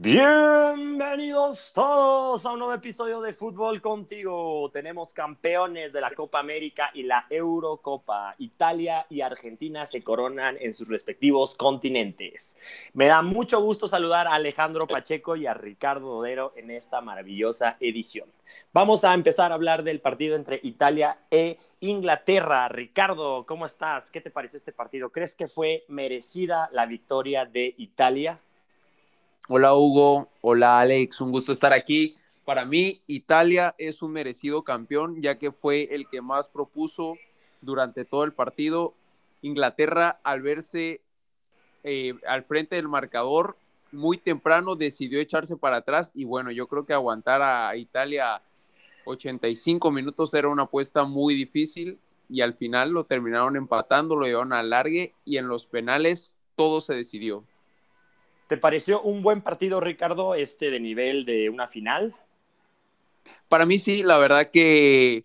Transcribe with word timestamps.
Bienvenidos 0.00 1.72
todos 1.74 2.46
a 2.46 2.52
un 2.52 2.60
nuevo 2.60 2.72
episodio 2.72 3.20
de 3.20 3.32
Fútbol 3.32 3.82
Contigo. 3.82 4.70
Tenemos 4.72 5.12
campeones 5.12 5.92
de 5.92 6.00
la 6.00 6.12
Copa 6.12 6.38
América 6.38 6.92
y 6.94 7.02
la 7.02 7.26
Eurocopa. 7.28 8.36
Italia 8.38 9.06
y 9.10 9.22
Argentina 9.22 9.86
se 9.86 10.04
coronan 10.04 10.56
en 10.60 10.72
sus 10.72 10.86
respectivos 10.86 11.56
continentes. 11.56 12.56
Me 12.92 13.06
da 13.06 13.22
mucho 13.22 13.60
gusto 13.60 13.88
saludar 13.88 14.28
a 14.28 14.34
Alejandro 14.34 14.86
Pacheco 14.86 15.34
y 15.34 15.46
a 15.46 15.54
Ricardo 15.54 16.06
Dodero 16.06 16.52
en 16.54 16.70
esta 16.70 17.00
maravillosa 17.00 17.76
edición. 17.80 18.28
Vamos 18.72 19.02
a 19.02 19.14
empezar 19.14 19.50
a 19.50 19.56
hablar 19.56 19.82
del 19.82 20.00
partido 20.00 20.36
entre 20.36 20.60
Italia 20.62 21.18
e 21.28 21.58
Inglaterra. 21.80 22.68
Ricardo, 22.68 23.44
¿cómo 23.46 23.66
estás? 23.66 24.12
¿Qué 24.12 24.20
te 24.20 24.30
pareció 24.30 24.58
este 24.58 24.70
partido? 24.70 25.10
¿Crees 25.10 25.34
que 25.34 25.48
fue 25.48 25.84
merecida 25.88 26.68
la 26.70 26.86
victoria 26.86 27.46
de 27.46 27.74
Italia? 27.78 28.38
Hola 29.50 29.74
Hugo, 29.74 30.28
hola 30.42 30.78
Alex, 30.78 31.22
un 31.22 31.32
gusto 31.32 31.52
estar 31.52 31.72
aquí. 31.72 32.18
Para 32.44 32.66
mí, 32.66 33.00
Italia 33.06 33.74
es 33.78 34.02
un 34.02 34.12
merecido 34.12 34.62
campeón, 34.62 35.22
ya 35.22 35.38
que 35.38 35.52
fue 35.52 35.88
el 35.90 36.06
que 36.06 36.20
más 36.20 36.48
propuso 36.48 37.14
durante 37.62 38.04
todo 38.04 38.24
el 38.24 38.34
partido. 38.34 38.92
Inglaterra, 39.40 40.20
al 40.22 40.42
verse 40.42 41.00
eh, 41.82 42.12
al 42.26 42.44
frente 42.44 42.76
del 42.76 42.88
marcador, 42.88 43.56
muy 43.90 44.18
temprano 44.18 44.76
decidió 44.76 45.18
echarse 45.18 45.56
para 45.56 45.78
atrás 45.78 46.10
y 46.12 46.24
bueno, 46.24 46.50
yo 46.50 46.68
creo 46.68 46.84
que 46.84 46.92
aguantar 46.92 47.40
a 47.40 47.74
Italia 47.74 48.42
85 49.06 49.90
minutos 49.90 50.34
era 50.34 50.48
una 50.48 50.64
apuesta 50.64 51.04
muy 51.04 51.34
difícil 51.34 51.98
y 52.28 52.42
al 52.42 52.52
final 52.52 52.90
lo 52.90 53.04
terminaron 53.04 53.56
empatando, 53.56 54.14
lo 54.14 54.26
llevaron 54.26 54.52
al 54.52 54.68
largue 54.68 55.14
y 55.24 55.38
en 55.38 55.48
los 55.48 55.64
penales 55.64 56.36
todo 56.54 56.82
se 56.82 56.92
decidió. 56.92 57.44
¿Te 58.48 58.56
pareció 58.56 59.02
un 59.02 59.22
buen 59.22 59.42
partido, 59.42 59.78
Ricardo, 59.78 60.34
este 60.34 60.70
de 60.70 60.80
nivel 60.80 61.26
de 61.26 61.50
una 61.50 61.68
final? 61.68 62.16
Para 63.48 63.66
mí 63.66 63.76
sí, 63.76 64.02
la 64.02 64.16
verdad 64.16 64.50
que 64.50 65.22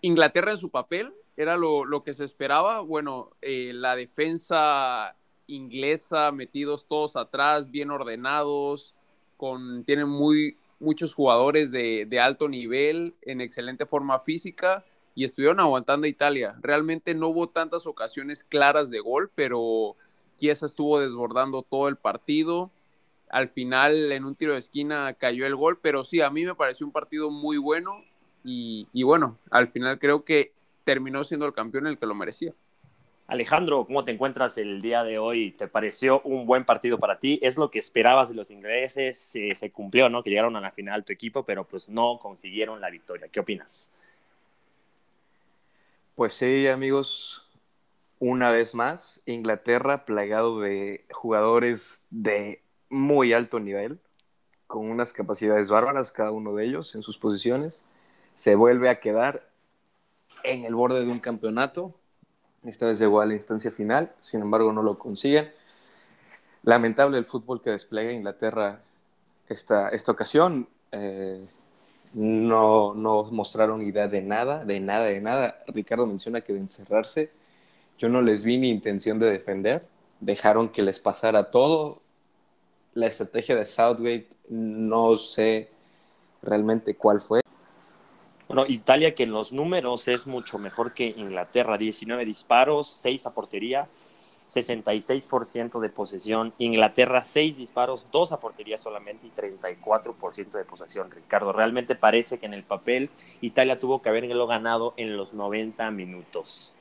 Inglaterra 0.00 0.52
en 0.52 0.56
su 0.56 0.70
papel 0.70 1.12
era 1.36 1.58
lo, 1.58 2.02
que 2.02 2.14
se 2.14 2.24
esperaba. 2.24 2.80
Bueno, 2.80 3.30
eh, 3.42 3.72
la 3.74 3.94
defensa 3.94 5.18
inglesa, 5.48 6.32
metidos 6.32 6.88
todos 6.88 7.14
atrás, 7.14 7.70
bien 7.70 7.90
ordenados, 7.90 8.94
con, 9.36 9.84
tienen 9.84 10.08
muy, 10.08 10.56
muchos 10.80 11.12
jugadores 11.12 11.72
de, 11.72 12.06
de 12.06 12.20
alto 12.20 12.48
nivel, 12.48 13.14
en 13.20 13.42
excelente 13.42 13.84
forma 13.84 14.18
física 14.20 14.82
y 15.14 15.24
estuvieron 15.24 15.60
aguantando 15.60 16.06
a 16.06 16.08
Italia. 16.08 16.56
Realmente 16.60 17.14
no 17.14 17.28
hubo 17.28 17.48
tantas 17.50 17.86
ocasiones 17.86 18.44
claras 18.44 18.90
de 18.90 19.00
gol, 19.00 19.30
pero 19.34 19.96
Chiesa 20.36 20.66
estuvo 20.66 21.00
desbordando 21.00 21.62
todo 21.62 21.88
el 21.88 21.96
partido. 21.96 22.70
Al 23.28 23.48
final, 23.48 24.12
en 24.12 24.24
un 24.24 24.34
tiro 24.34 24.52
de 24.52 24.58
esquina, 24.58 25.14
cayó 25.14 25.46
el 25.46 25.56
gol, 25.56 25.78
pero 25.80 26.04
sí, 26.04 26.20
a 26.20 26.30
mí 26.30 26.44
me 26.44 26.54
pareció 26.54 26.86
un 26.86 26.92
partido 26.92 27.30
muy 27.30 27.56
bueno 27.58 28.04
y, 28.44 29.02
bueno, 29.02 29.38
al 29.50 29.68
final 29.68 29.98
creo 29.98 30.24
que 30.24 30.52
terminó 30.84 31.24
siendo 31.24 31.46
el 31.46 31.52
campeón 31.52 31.88
el 31.88 31.98
que 31.98 32.06
lo 32.06 32.14
merecía. 32.14 32.54
Alejandro, 33.26 33.84
¿cómo 33.86 34.04
te 34.04 34.12
encuentras 34.12 34.56
el 34.56 34.80
día 34.80 35.02
de 35.02 35.18
hoy? 35.18 35.50
¿Te 35.50 35.66
pareció 35.66 36.20
un 36.20 36.46
buen 36.46 36.64
partido 36.64 36.96
para 36.96 37.18
ti? 37.18 37.40
¿Es 37.42 37.56
lo 37.56 37.72
que 37.72 37.80
esperabas 37.80 38.28
de 38.28 38.36
los 38.36 38.52
ingleses? 38.52 39.18
Se, 39.18 39.56
se, 39.56 39.72
cumplió, 39.72 40.08
¿no? 40.08 40.22
Que 40.22 40.30
llegaron 40.30 40.54
a 40.54 40.60
la 40.60 40.70
final 40.70 41.04
tu 41.04 41.12
equipo, 41.12 41.42
pero 41.42 41.64
pues 41.64 41.88
no 41.88 42.20
consiguieron 42.22 42.80
la 42.80 42.88
victoria. 42.88 43.26
¿Qué 43.26 43.40
opinas? 43.40 43.90
Pues 46.14 46.34
sí, 46.34 46.68
amigos, 46.68 47.45
una 48.18 48.50
vez 48.50 48.74
más, 48.74 49.20
Inglaterra 49.26 50.04
plagado 50.04 50.60
de 50.60 51.04
jugadores 51.10 52.02
de 52.10 52.62
muy 52.88 53.32
alto 53.32 53.60
nivel, 53.60 54.00
con 54.66 54.90
unas 54.90 55.12
capacidades 55.12 55.70
bárbaras 55.70 56.12
cada 56.12 56.30
uno 56.30 56.54
de 56.54 56.64
ellos 56.64 56.94
en 56.94 57.02
sus 57.02 57.18
posiciones, 57.18 57.86
se 58.34 58.54
vuelve 58.54 58.88
a 58.88 59.00
quedar 59.00 59.48
en 60.44 60.64
el 60.64 60.74
borde 60.74 61.04
de 61.04 61.10
un 61.10 61.20
campeonato. 61.20 61.94
Esta 62.64 62.86
vez 62.86 62.98
llegó 62.98 63.20
a 63.20 63.26
la 63.26 63.34
instancia 63.34 63.70
final, 63.70 64.12
sin 64.20 64.40
embargo 64.40 64.72
no 64.72 64.82
lo 64.82 64.98
consiguen. 64.98 65.52
Lamentable 66.62 67.18
el 67.18 67.24
fútbol 67.24 67.62
que 67.62 67.70
despliega 67.70 68.12
Inglaterra 68.12 68.80
esta, 69.48 69.90
esta 69.90 70.12
ocasión. 70.12 70.68
Eh, 70.90 71.46
no, 72.12 72.94
no 72.94 73.24
mostraron 73.24 73.82
idea 73.82 74.08
de 74.08 74.22
nada, 74.22 74.64
de 74.64 74.80
nada, 74.80 75.04
de 75.04 75.20
nada. 75.20 75.62
Ricardo 75.68 76.06
menciona 76.06 76.40
que 76.40 76.54
de 76.54 76.60
encerrarse 76.60 77.30
yo 77.98 78.08
no 78.08 78.22
les 78.22 78.44
vi 78.44 78.58
ni 78.58 78.68
intención 78.68 79.18
de 79.18 79.30
defender. 79.30 79.86
Dejaron 80.20 80.68
que 80.68 80.82
les 80.82 81.00
pasara 81.00 81.50
todo. 81.50 82.02
La 82.94 83.06
estrategia 83.06 83.56
de 83.56 83.64
Southgate 83.64 84.28
no 84.48 85.16
sé 85.16 85.70
realmente 86.42 86.94
cuál 86.94 87.20
fue. 87.20 87.40
Bueno, 88.48 88.64
Italia 88.68 89.14
que 89.14 89.24
en 89.24 89.32
los 89.32 89.52
números 89.52 90.08
es 90.08 90.26
mucho 90.26 90.58
mejor 90.58 90.94
que 90.94 91.06
Inglaterra. 91.06 91.76
19 91.76 92.24
disparos, 92.24 92.86
6 92.86 93.26
a 93.26 93.34
portería, 93.34 93.88
66% 94.48 95.80
de 95.80 95.88
posesión. 95.88 96.54
Inglaterra 96.58 97.22
6 97.22 97.56
disparos, 97.56 98.06
2 98.12 98.32
a 98.32 98.40
portería 98.40 98.76
solamente 98.76 99.26
y 99.26 99.30
34% 99.30 100.50
de 100.52 100.64
posesión. 100.64 101.10
Ricardo, 101.10 101.52
realmente 101.52 101.96
parece 101.96 102.38
que 102.38 102.46
en 102.46 102.54
el 102.54 102.62
papel 102.62 103.10
Italia 103.40 103.80
tuvo 103.80 104.00
que 104.00 104.10
haberlo 104.10 104.46
ganado 104.46 104.94
en 104.96 105.16
los 105.16 105.34
90 105.34 105.90
minutos. 105.90 106.75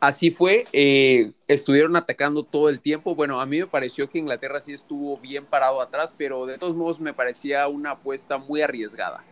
Así 0.00 0.30
fue, 0.30 0.62
eh, 0.72 1.32
estuvieron 1.48 1.96
atacando 1.96 2.44
todo 2.44 2.68
el 2.68 2.80
tiempo. 2.80 3.16
Bueno, 3.16 3.40
a 3.40 3.46
mí 3.46 3.58
me 3.58 3.66
pareció 3.66 4.08
que 4.08 4.20
Inglaterra 4.20 4.60
sí 4.60 4.72
estuvo 4.72 5.18
bien 5.18 5.44
parado 5.44 5.80
atrás, 5.80 6.14
pero 6.16 6.46
de 6.46 6.56
todos 6.56 6.76
modos 6.76 7.00
me 7.00 7.12
parecía 7.12 7.66
una 7.66 7.92
apuesta 7.92 8.38
muy 8.38 8.62
arriesgada. 8.62 9.24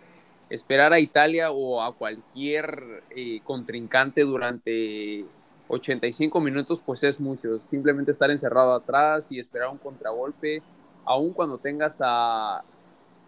Esperar 0.50 0.92
a 0.92 0.98
Italia 0.98 1.52
o 1.52 1.80
a 1.82 1.94
cualquier 1.94 3.04
eh, 3.14 3.40
contrincante 3.44 4.22
durante 4.22 5.24
85 5.68 6.40
minutos, 6.40 6.82
pues 6.84 7.04
es 7.04 7.20
mucho. 7.20 7.60
Simplemente 7.60 8.10
estar 8.10 8.32
encerrado 8.32 8.74
atrás 8.74 9.30
y 9.30 9.38
esperar 9.38 9.68
un 9.68 9.78
contragolpe, 9.78 10.62
aun 11.04 11.32
cuando 11.32 11.58
tengas 11.58 11.98
a 12.00 12.64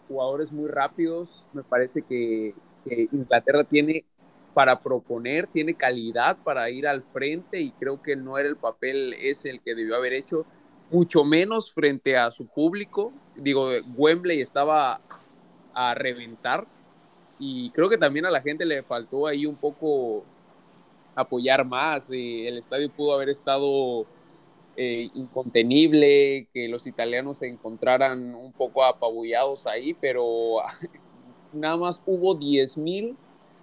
jugadores 0.08 0.50
muy 0.50 0.68
rápidos, 0.68 1.44
me 1.52 1.62
parece 1.62 2.02
que 2.02 2.54
Inglaterra 3.12 3.62
tiene 3.62 4.04
para 4.58 4.80
proponer, 4.80 5.46
tiene 5.46 5.74
calidad 5.74 6.36
para 6.42 6.68
ir 6.68 6.88
al 6.88 7.04
frente 7.04 7.60
y 7.60 7.70
creo 7.70 8.02
que 8.02 8.16
no 8.16 8.38
era 8.38 8.48
el 8.48 8.56
papel 8.56 9.14
ese 9.14 9.50
el 9.50 9.60
que 9.60 9.76
debió 9.76 9.94
haber 9.94 10.12
hecho, 10.12 10.46
mucho 10.90 11.22
menos 11.22 11.72
frente 11.72 12.16
a 12.16 12.32
su 12.32 12.44
público. 12.44 13.12
Digo, 13.36 13.68
Wembley 13.96 14.40
estaba 14.40 15.00
a 15.72 15.94
reventar 15.94 16.66
y 17.38 17.70
creo 17.70 17.88
que 17.88 17.98
también 17.98 18.26
a 18.26 18.32
la 18.32 18.40
gente 18.40 18.66
le 18.66 18.82
faltó 18.82 19.28
ahí 19.28 19.46
un 19.46 19.54
poco 19.54 20.24
apoyar 21.14 21.64
más. 21.64 22.10
Eh, 22.10 22.48
el 22.48 22.58
estadio 22.58 22.90
pudo 22.90 23.14
haber 23.14 23.28
estado 23.28 24.06
eh, 24.76 25.08
incontenible, 25.14 26.48
que 26.52 26.66
los 26.66 26.84
italianos 26.88 27.36
se 27.36 27.46
encontraran 27.46 28.34
un 28.34 28.52
poco 28.52 28.82
apabullados 28.82 29.68
ahí, 29.68 29.94
pero 29.94 30.56
nada 31.52 31.76
más 31.76 32.02
hubo 32.04 32.34
10 32.34 32.76
mil 32.76 33.16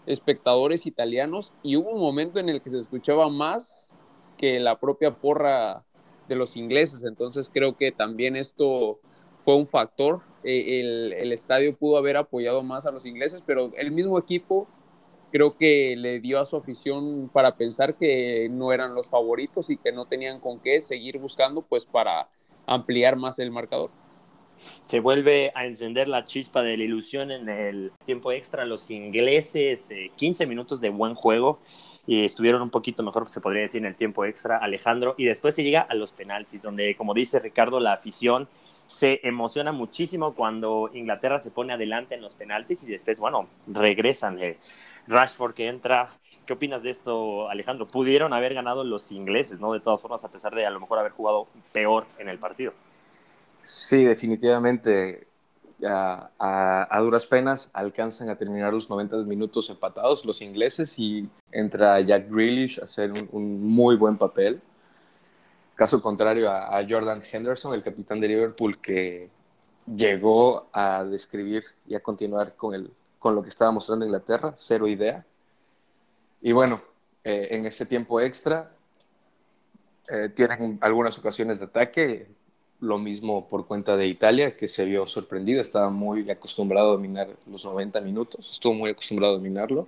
espectadores 0.05 0.85
italianos 0.85 1.53
y 1.63 1.75
hubo 1.77 1.91
un 1.91 2.01
momento 2.01 2.39
en 2.39 2.49
el 2.49 2.61
que 2.61 2.69
se 2.69 2.79
escuchaba 2.79 3.29
más 3.29 3.97
que 4.37 4.59
la 4.59 4.79
propia 4.79 5.15
porra 5.15 5.83
de 6.27 6.35
los 6.35 6.55
ingleses. 6.55 7.03
Entonces 7.03 7.49
creo 7.53 7.75
que 7.75 7.91
también 7.91 8.35
esto 8.35 8.99
fue 9.39 9.55
un 9.55 9.67
factor. 9.67 10.21
Eh, 10.43 11.13
el, 11.19 11.31
estadio 11.31 11.75
pudo 11.75 11.97
haber 11.97 12.17
apoyado 12.17 12.63
más 12.63 12.85
a 12.85 12.91
los 12.91 13.05
ingleses, 13.05 13.43
pero 13.45 13.71
el 13.75 13.91
mismo 13.91 14.17
equipo 14.17 14.67
creo 15.31 15.57
que 15.57 15.95
le 15.97 16.19
dio 16.19 16.39
a 16.39 16.45
su 16.45 16.55
afición 16.55 17.29
para 17.33 17.57
pensar 17.57 17.95
que 17.95 18.47
no 18.49 18.71
eran 18.71 18.95
los 18.95 19.07
favoritos 19.07 19.69
y 19.69 19.77
que 19.77 19.91
no 19.91 20.05
tenían 20.05 20.39
con 20.39 20.59
qué 20.59 20.81
seguir 20.81 21.17
buscando 21.17 21.61
pues 21.61 21.85
para 21.85 22.29
ampliar 22.65 23.17
más 23.17 23.37
el 23.39 23.51
marcador 23.51 23.91
se 24.85 24.99
vuelve 24.99 25.51
a 25.55 25.65
encender 25.65 26.07
la 26.07 26.25
chispa 26.25 26.61
de 26.63 26.77
la 26.77 26.83
ilusión 26.83 27.31
en 27.31 27.49
el 27.49 27.91
tiempo 28.03 28.31
extra. 28.31 28.65
Los 28.65 28.89
ingleses, 28.91 29.89
15 30.15 30.43
eh, 30.43 30.47
minutos 30.47 30.81
de 30.81 30.89
buen 30.89 31.15
juego 31.15 31.59
y 32.07 32.23
estuvieron 32.23 32.61
un 32.61 32.69
poquito 32.69 33.03
mejor, 33.03 33.29
se 33.29 33.41
podría 33.41 33.63
decir, 33.63 33.81
en 33.81 33.87
el 33.87 33.95
tiempo 33.95 34.25
extra, 34.25 34.57
Alejandro. 34.57 35.15
Y 35.17 35.25
después 35.25 35.55
se 35.55 35.63
llega 35.63 35.81
a 35.81 35.95
los 35.95 36.13
penaltis, 36.13 36.61
donde, 36.61 36.95
como 36.95 37.13
dice 37.13 37.39
Ricardo, 37.39 37.79
la 37.79 37.93
afición 37.93 38.47
se 38.85 39.19
emociona 39.23 39.71
muchísimo 39.71 40.35
cuando 40.35 40.91
Inglaterra 40.93 41.39
se 41.39 41.49
pone 41.49 41.73
adelante 41.73 42.13
en 42.13 42.21
los 42.21 42.35
penaltis 42.35 42.83
y 42.83 42.87
después, 42.87 43.19
bueno, 43.19 43.47
regresan. 43.67 44.39
Eh, 44.41 44.57
Rashford 45.07 45.53
que 45.53 45.67
entra. 45.67 46.07
¿Qué 46.45 46.53
opinas 46.53 46.83
de 46.83 46.91
esto, 46.91 47.49
Alejandro? 47.49 47.87
Pudieron 47.87 48.33
haber 48.33 48.53
ganado 48.53 48.83
los 48.83 49.11
ingleses, 49.11 49.59
¿no? 49.59 49.73
De 49.73 49.79
todas 49.79 50.01
formas, 50.01 50.23
a 50.23 50.29
pesar 50.29 50.53
de 50.53 50.65
a 50.65 50.69
lo 50.69 50.79
mejor 50.79 50.99
haber 50.99 51.11
jugado 51.11 51.47
peor 51.71 52.05
en 52.19 52.29
el 52.29 52.37
partido. 52.37 52.73
Sí, 53.65 54.03
definitivamente. 54.03 55.27
A, 55.83 56.99
duras 57.01 57.25
penas 57.25 57.69
alcanzan 57.73 58.29
a 58.29 58.37
terminar 58.37 58.71
los 58.73 58.89
90 58.89 59.17
minutos 59.23 59.69
empatados 59.69 60.23
los 60.23 60.41
ingleses 60.41 60.97
y 60.97 61.29
entra 61.51 61.99
Jack 61.99 62.29
Grealish 62.29 62.79
a 62.79 62.85
hacer 62.85 63.11
un, 63.11 63.67
muy 63.67 63.95
buen 63.95 64.17
papel. 64.17 64.61
Caso 65.73 66.01
contrario 66.01 66.51
a, 66.51 66.79
Jordan 66.87 67.23
Henderson, 67.29 67.73
el 67.73 67.83
capitán 67.83 68.19
de 68.21 68.27
Liverpool, 68.27 68.79
que 68.79 69.29
llegó 69.87 70.69
a 70.71 71.03
describir 71.03 71.63
y 71.87 71.95
a 71.95 72.01
continuar 72.01 72.55
con, 72.55 72.75
el, 72.75 72.91
con 73.17 73.33
lo 73.35 73.41
que 73.41 73.49
estaba 73.49 73.71
mostrando 73.71 74.05
Inglaterra, 74.05 74.53
cero 74.55 74.87
idea. 74.87 75.25
Y 76.41 76.51
bueno, 76.51 76.81
eh, 77.23 77.47
en 77.51 77.65
ese 77.65 77.87
tiempo 77.87 78.21
extra 78.21 78.71
eh, 80.09 80.29
tienen 80.29 80.77
algunas 80.81 81.17
ocasiones 81.17 81.59
de 81.59 81.65
ataque, 81.65 82.27
lo 82.79 82.97
mismo 82.97 83.47
por 83.47 83.67
cuenta 83.67 83.95
de 83.95 84.07
Italia, 84.07 84.55
que 84.55 84.67
se 84.67 84.85
vio 84.85 85.07
sorprendido, 85.07 85.61
estaba 85.61 85.89
muy 85.89 86.29
acostumbrado 86.29 86.89
a 86.89 86.91
dominar 86.93 87.29
los 87.49 87.65
90 87.65 88.01
minutos, 88.01 88.49
estuvo 88.51 88.73
muy 88.73 88.89
acostumbrado 88.89 89.33
a 89.33 89.37
dominarlo. 89.37 89.87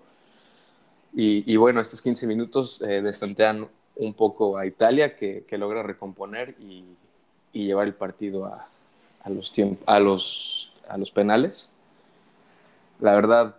Y, 1.19 1.55
bueno, 1.55 1.81
estos 1.81 2.01
15 2.03 2.27
minutos 2.27 2.79
eh, 2.81 3.01
destantean 3.01 3.67
un 3.95 4.13
poco 4.13 4.55
a 4.57 4.67
Italia, 4.67 5.15
que, 5.15 5.45
logra 5.57 5.81
recomponer 5.81 6.55
y, 6.59 6.83
llevar 7.53 7.87
el 7.87 7.95
partido 7.95 8.45
a, 8.45 8.69
los, 9.31 9.51
a, 9.87 9.99
los, 9.99 10.73
a 10.87 10.97
los 10.99 11.09
penales. 11.09 11.71
La 12.99 13.15
verdad, 13.15 13.55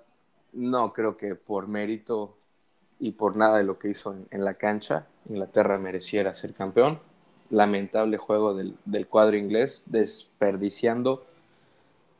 no 0.53 0.93
creo 0.93 1.17
que 1.17 1.35
por 1.35 1.67
mérito 1.67 2.37
y 3.01 3.11
por 3.11 3.37
nada 3.37 3.59
de 3.59 3.65
lo 3.65 3.81
que 3.81 3.89
hizo 3.89 4.15
en 4.31 4.45
la 4.45 4.55
cancha, 4.55 5.09
Inglaterra 5.29 5.79
mereciera 5.79 6.33
ser 6.35 6.55
campeón 6.55 7.01
lamentable 7.51 8.17
juego 8.19 8.55
del, 8.55 9.07
cuadro 9.07 9.37
inglés, 9.37 9.85
desperdiciando 9.87 11.25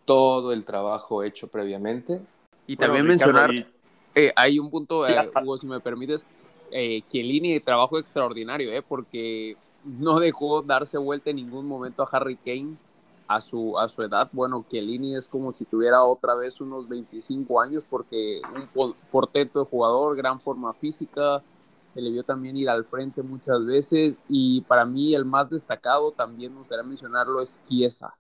todo 0.05 0.53
el 0.53 0.65
trabajo 0.65 1.23
hecho 1.23 1.49
previamente. 1.49 2.21
Y 2.67 2.77
también 2.77 3.07
mencionar, 3.07 3.51
eh, 4.15 4.33
hay 4.37 4.59
un 4.59 4.71
punto, 4.71 5.07
eh, 5.07 5.31
Hugo, 5.43 5.59
si 5.59 5.67
me 5.67 5.81
permites, 5.81 6.25
eh, 6.71 7.03
Chiellini 7.09 7.61
trabajo 7.61 7.99
extraordinario, 7.99 8.73
eh, 8.73 8.83
porque 8.83 9.57
no 9.85 10.19
dejó 10.19 10.63
darse 10.63 10.99
vuelta 10.99 11.31
en 11.31 11.37
ningún 11.37 11.67
momento 11.67 12.03
a 12.03 12.09
Harry 12.11 12.37
Kane 12.37 12.77
a 13.27 13.41
su, 13.41 13.79
a 13.79 13.89
su 13.89 14.03
edad. 14.03 14.29
Bueno, 14.33 14.65
Chiellini 14.69 15.15
es 15.15 15.29
como 15.29 15.53
si 15.53 15.65
tuviera 15.65 16.03
otra 16.05 16.35
vez 16.35 16.61
unos 16.61 16.89
25 16.89 17.61
años, 17.61 17.85
porque 17.89 18.41
un 18.75 18.95
portento 19.11 19.61
de 19.61 19.67
jugador, 19.67 20.17
gran 20.17 20.41
forma 20.41 20.73
física, 20.75 21.43
se 21.99 22.03
le 22.03 22.13
vio 22.13 22.23
también 22.23 22.57
ir 22.57 22.71
al 22.71 22.85
frente 22.85 23.25
muchas 23.25 23.67
veces 23.67 24.21
y 24.29 24.61
para 24.61 24.85
mí 24.85 25.17
el 25.17 25.25
más 25.25 25.51
destacado 25.51 26.13
también 26.13 26.53
me 26.53 26.61
gustaría 26.61 26.85
mencionarlo 26.85 27.43
es 27.43 27.59
Chiesa. 27.69 28.15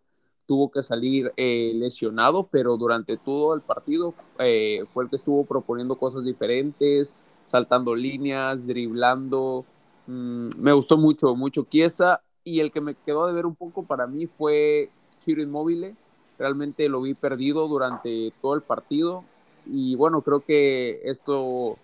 Tuvo 0.46 0.68
que 0.68 0.82
salir 0.82 1.32
eh, 1.36 1.70
lesionado, 1.76 2.48
pero 2.50 2.76
durante 2.76 3.16
todo 3.18 3.54
el 3.54 3.60
partido 3.60 4.12
eh, 4.40 4.84
fue 4.92 5.04
el 5.04 5.10
que 5.10 5.14
estuvo 5.14 5.44
proponiendo 5.44 5.94
cosas 5.94 6.24
diferentes, 6.24 7.14
saltando 7.44 7.94
líneas, 7.94 8.66
driblando. 8.66 9.64
Mm, 10.08 10.48
me 10.58 10.72
gustó 10.72 10.98
mucho, 10.98 11.36
mucho 11.36 11.64
Chiesa 11.70 12.20
y 12.42 12.58
el 12.58 12.72
que 12.72 12.80
me 12.80 12.96
quedó 12.96 13.28
de 13.28 13.32
ver 13.32 13.46
un 13.46 13.54
poco 13.54 13.84
para 13.84 14.08
mí 14.08 14.26
fue 14.26 14.90
Chiro 15.20 15.40
Inmóvil. 15.40 15.96
Realmente 16.36 16.88
lo 16.88 17.00
vi 17.00 17.14
perdido 17.14 17.68
durante 17.68 18.32
todo 18.42 18.56
el 18.56 18.62
partido 18.62 19.22
y 19.66 19.94
bueno, 19.94 20.22
creo 20.22 20.40
que 20.40 21.00
esto 21.04 21.78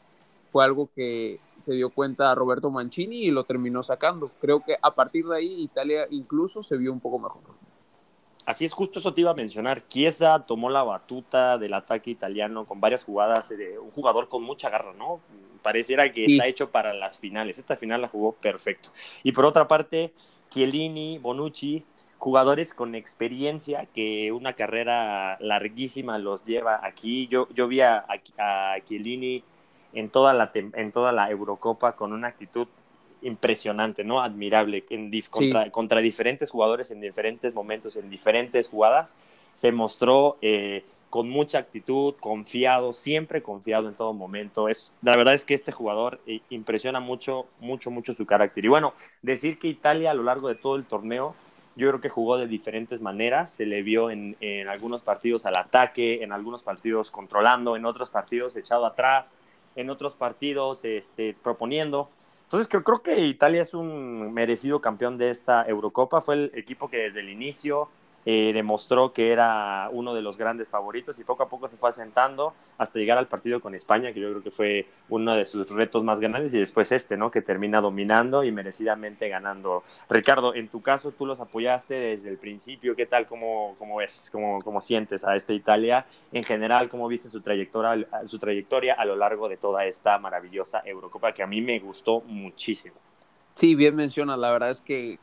fue 0.55 0.64
algo 0.64 0.88
que 0.94 1.40
se 1.64 1.72
dio 1.72 1.90
cuenta 1.90 2.34
Roberto 2.34 2.70
Mancini 2.70 3.25
y 3.25 3.31
lo 3.31 3.44
terminó 3.44 3.82
sacando. 3.82 4.31
Creo 4.40 4.61
que 4.61 4.76
a 4.81 4.90
partir 4.90 5.25
de 5.26 5.37
ahí 5.37 5.62
Italia 5.62 6.06
incluso 6.11 6.62
se 6.62 6.76
vio 6.76 6.93
un 6.93 7.00
poco 7.00 7.19
mejor. 7.19 7.40
Así 8.44 8.66
es, 8.66 8.75
justo 8.75 8.99
eso 8.99 9.14
te 9.14 9.22
iba 9.22 9.31
a 9.31 9.34
mencionar. 9.34 9.88
Chiesa 9.88 10.44
tomó 10.44 10.69
la 10.69 10.82
batuta 10.82 11.56
del 11.56 11.72
ataque 11.72 12.11
italiano 12.11 12.66
con 12.66 12.78
varias 12.78 13.05
jugadas, 13.05 13.49
de 13.49 13.78
un 13.78 13.90
jugador 13.90 14.28
con 14.28 14.43
mucha 14.43 14.69
garra, 14.69 14.93
¿no? 14.93 15.20
Pareciera 15.62 16.12
que 16.12 16.26
está 16.26 16.46
hecho 16.46 16.70
para 16.70 16.93
las 16.93 17.16
finales. 17.16 17.56
Esta 17.56 17.76
final 17.76 18.02
la 18.02 18.08
jugó 18.08 18.32
perfecto. 18.32 18.90
Y 19.22 19.32
por 19.32 19.46
otra 19.46 19.66
parte, 19.66 20.12
Chiellini, 20.50 21.16
Bonucci, 21.16 21.84
jugadores 22.19 22.75
con 22.75 22.94
experiencia 22.94 23.87
que 23.87 24.31
una 24.31 24.52
carrera 24.52 25.38
larguísima 25.40 26.19
los 26.19 26.44
lleva 26.44 26.81
aquí. 26.87 27.28
Yo, 27.28 27.49
yo 27.55 27.66
vi 27.66 27.81
a, 27.81 28.05
a 28.37 28.76
Chiellini 28.84 29.43
en 29.94 30.11
toda 30.11 30.32
la, 30.32 30.50
en 30.55 30.93
toda 30.93 31.12
la 31.12 31.31
Eurocopa 31.31 31.96
con 31.96 32.12
una 32.12 32.29
actitud 32.29 32.69
impresionante, 33.25 34.05
¿no? 34.05 34.20
Admirable, 34.20 34.85
en 34.91 35.11
contra, 35.31 35.70
contra, 35.70 36.00
diferentes 36.00 36.50
jugadores 36.50 36.91
en 36.91 37.00
diferentes 37.00 37.55
momentos, 37.55 37.96
en 37.96 38.11
diferentes 38.11 38.69
jugadas, 38.69 39.17
se 39.55 39.73
mostró 39.73 40.37
eh, 40.43 40.85
con 41.11 41.29
mucha 41.29 41.58
actitud, 41.58 42.14
confiado, 42.20 42.93
siempre 42.93 43.43
confiado 43.43 43.88
en 43.88 43.94
todo 43.94 44.12
momento. 44.12 44.69
Es, 44.69 44.93
la 45.00 45.17
verdad 45.17 45.35
es 45.35 45.44
que 45.44 45.55
este 45.55 45.73
jugador 45.73 46.20
eh, 46.26 46.40
impresiona 46.50 47.00
mucho, 47.00 47.47
mucho, 47.61 47.90
mucho 47.90 48.12
su 48.14 48.26
carácter. 48.26 48.64
Y 48.64 48.69
bueno, 48.69 48.93
decir 49.23 49.58
que 49.58 49.69
Italia 49.69 50.11
a 50.11 50.14
lo 50.14 50.23
largo 50.23 50.49
de 50.49 50.56
todo 50.56 50.76
el 50.76 50.85
torneo, 50.85 51.35
yo 51.76 51.88
creo 51.88 52.00
que 52.00 52.08
jugó 52.08 52.37
de 52.37 52.47
diferentes 52.47 53.00
maneras, 53.00 53.50
se 53.50 53.64
le 53.64 53.82
vio 53.82 54.11
en, 54.11 54.37
en 54.40 54.69
algunos 54.69 55.02
partidos 55.02 55.47
al 55.47 55.56
ataque, 55.56 56.23
en 56.23 56.32
algunos 56.32 56.62
partidos 56.62 57.11
controlando, 57.11 57.75
en 57.75 57.85
otros 57.85 58.11
partidos 58.11 58.55
echado 58.56 58.87
atrás, 58.87 59.37
en 59.76 59.91
otros 59.91 60.15
partidos 60.15 60.85
este, 60.85 61.37
proponiendo. 61.43 62.09
Entonces 62.44 62.69
creo, 62.69 62.85
creo 62.85 63.03
que 63.03 63.21
Italia 63.26 63.62
es 63.62 63.75
un 63.75 64.32
merecido 64.32 64.81
campeón 64.81 65.19
de 65.19 65.31
esta 65.31 65.67
Eurocopa. 65.67 66.21
Fue 66.21 66.35
el 66.35 66.53
equipo 66.55 66.88
que 66.88 66.99
desde 66.99 67.21
el 67.21 67.31
inicio 67.31 67.88
eh, 68.26 68.53
demostró 68.55 69.12
que 69.12 69.32
era 69.32 69.88
uno 69.93 70.15
de 70.15 70.23
los 70.23 70.37
grandes 70.37 70.69
favoritos 70.69 71.19
y 71.19 71.25
poco 71.25 71.43
a 71.43 71.49
poco 71.49 71.69
se 71.69 71.76
fue 71.76 71.88
asentando 71.91 72.55
hasta 72.79 72.99
llegar 72.99 73.19
al 73.19 73.29
partido 73.29 73.61
con 73.61 73.75
España, 73.75 74.12
que 74.12 74.21
yo 74.21 74.31
creo 74.31 74.43
que 74.43 74.50
fue 74.50 74.87
uno 75.09 75.35
de 75.35 75.44
sus 75.44 75.71
retos 75.71 76.03
más 76.05 76.21
grandes 76.21 76.55
y 76.55 76.59
después 76.59 76.91
este, 76.93 77.17
¿no? 77.17 77.31
Que 77.31 77.43
termina 77.43 77.81
dominando 77.81 78.44
y 78.44 78.53
merecidamente 78.53 79.29
ganando. 79.29 79.85
Ricardo, 80.09 80.55
en 80.55 80.69
tu 80.69 80.81
caso 80.82 81.12
tú 81.12 81.26
los 81.26 81.41
apoyaste 81.41 81.94
desde 81.94 82.29
el 82.29 82.38
principio, 82.38 82.97
¿qué 82.97 83.06
tal? 83.06 83.26
¿Cómo, 83.26 83.76
cómo 83.79 83.97
ves? 83.97 84.31
¿Cómo, 84.32 84.61
¿Cómo 84.62 84.81
sientes 84.81 85.25
a 85.25 85.37
esta 85.37 85.53
Italia? 85.53 86.06
En 86.32 86.44
general, 86.44 86.88
¿cómo 86.88 87.09
viste 87.09 87.29
su 87.29 87.41
trayectoria, 87.41 88.06
su 88.26 88.38
trayectoria 88.38 88.94
a 88.94 89.05
lo 89.05 89.17
largo 89.17 89.49
de 89.49 89.56
toda 89.56 89.85
esta 89.85 90.19
maravillosa 90.19 90.82
Eurocopa 90.85 91.32
que 91.32 91.43
a 91.43 91.47
mí 91.47 91.61
me 91.61 91.79
gustó 91.79 92.21
muchísimo? 92.23 92.97
Sí, 93.55 93.75
bien 93.75 93.94
mencionas, 93.94 94.38
la 94.38 94.50
verdad 94.50 94.71
es 94.71 94.82
que 94.82 95.19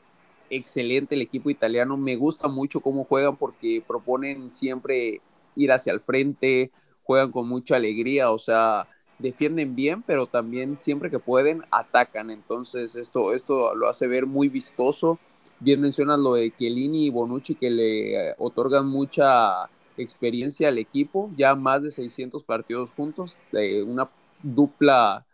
excelente 0.51 1.15
el 1.15 1.21
equipo 1.21 1.49
italiano. 1.49 1.97
Me 1.97 2.15
gusta 2.15 2.47
mucho 2.47 2.81
cómo 2.81 3.03
juegan 3.03 3.37
porque 3.37 3.83
proponen 3.85 4.51
siempre 4.51 5.21
ir 5.55 5.71
hacia 5.71 5.93
el 5.93 5.99
frente, 5.99 6.71
juegan 7.03 7.31
con 7.31 7.47
mucha 7.47 7.77
alegría, 7.77 8.31
o 8.31 8.37
sea, 8.37 8.87
defienden 9.19 9.75
bien, 9.75 10.03
pero 10.03 10.27
también 10.27 10.77
siempre 10.79 11.09
que 11.09 11.19
pueden 11.19 11.63
atacan. 11.71 12.29
Entonces 12.29 12.95
esto, 12.95 13.33
esto 13.33 13.73
lo 13.75 13.89
hace 13.89 14.07
ver 14.07 14.25
muy 14.25 14.49
vistoso. 14.49 15.19
Bien 15.59 15.79
mencionas 15.79 16.19
lo 16.19 16.33
de 16.33 16.53
Chiellini 16.55 17.05
y 17.05 17.09
Bonucci 17.09 17.55
que 17.55 17.69
le 17.69 18.29
eh, 18.29 18.35
otorgan 18.37 18.87
mucha 18.87 19.69
experiencia 19.97 20.69
al 20.69 20.77
equipo, 20.77 21.31
ya 21.35 21.55
más 21.55 21.83
de 21.83 21.91
600 21.91 22.43
partidos 22.43 22.91
juntos, 22.91 23.37
una 23.85 24.09
dupla 24.41 25.25